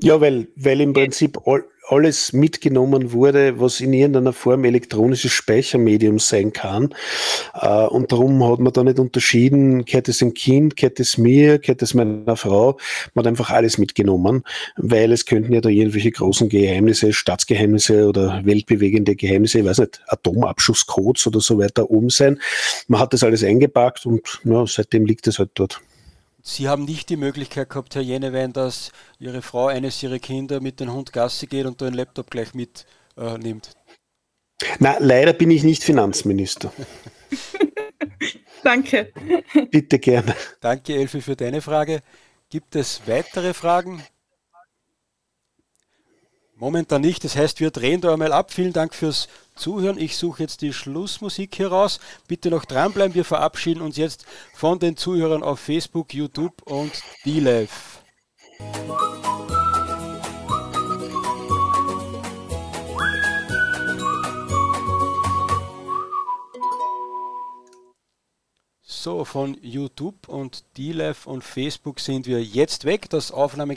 [0.03, 6.19] Ja, weil, weil im Prinzip all, alles mitgenommen wurde, was in irgendeiner Form elektronisches Speichermedium
[6.19, 6.95] sein kann.
[7.55, 11.59] Äh, und darum hat man da nicht unterschieden, gehört es dem Kind, gehört es mir,
[11.59, 12.79] gehört es meiner Frau.
[13.15, 14.45] Man hat einfach alles mitgenommen,
[14.77, 20.01] weil es könnten ja da irgendwelche großen Geheimnisse, Staatsgeheimnisse oder weltbewegende Geheimnisse, ich weiß nicht,
[20.09, 22.41] Atomabschusscodes oder so weiter oben sein.
[22.89, 25.81] Man hat das alles eingepackt und ja, seitdem liegt es halt dort.
[26.47, 30.79] Sie haben nicht die Möglichkeit gehabt, Herr Jenewein, dass Ihre Frau eines Ihrer Kinder mit
[30.79, 33.73] dem Hund Gassi geht und da einen Laptop gleich mitnimmt?
[34.61, 36.71] Äh, Na, leider bin ich nicht Finanzminister.
[38.63, 39.11] Danke.
[39.71, 40.37] Bitte gerne.
[40.61, 42.03] Danke, Elfi, für deine Frage.
[42.51, 44.03] Gibt es weitere Fragen?
[46.57, 47.25] Momentan nicht.
[47.25, 48.53] Das heißt, wir drehen da einmal ab.
[48.53, 49.99] Vielen Dank fürs Zuhören.
[49.99, 51.99] Ich suche jetzt die Schlussmusik hier raus.
[52.29, 53.15] Bitte noch dranbleiben.
[53.15, 54.25] Wir verabschieden uns jetzt
[54.55, 56.93] von den Zuhörern auf Facebook, YouTube und
[57.25, 57.69] DLive.
[69.05, 73.11] So, von YouTube und DLive und Facebook sind wir jetzt weg.
[73.11, 73.75] Das Aufnahme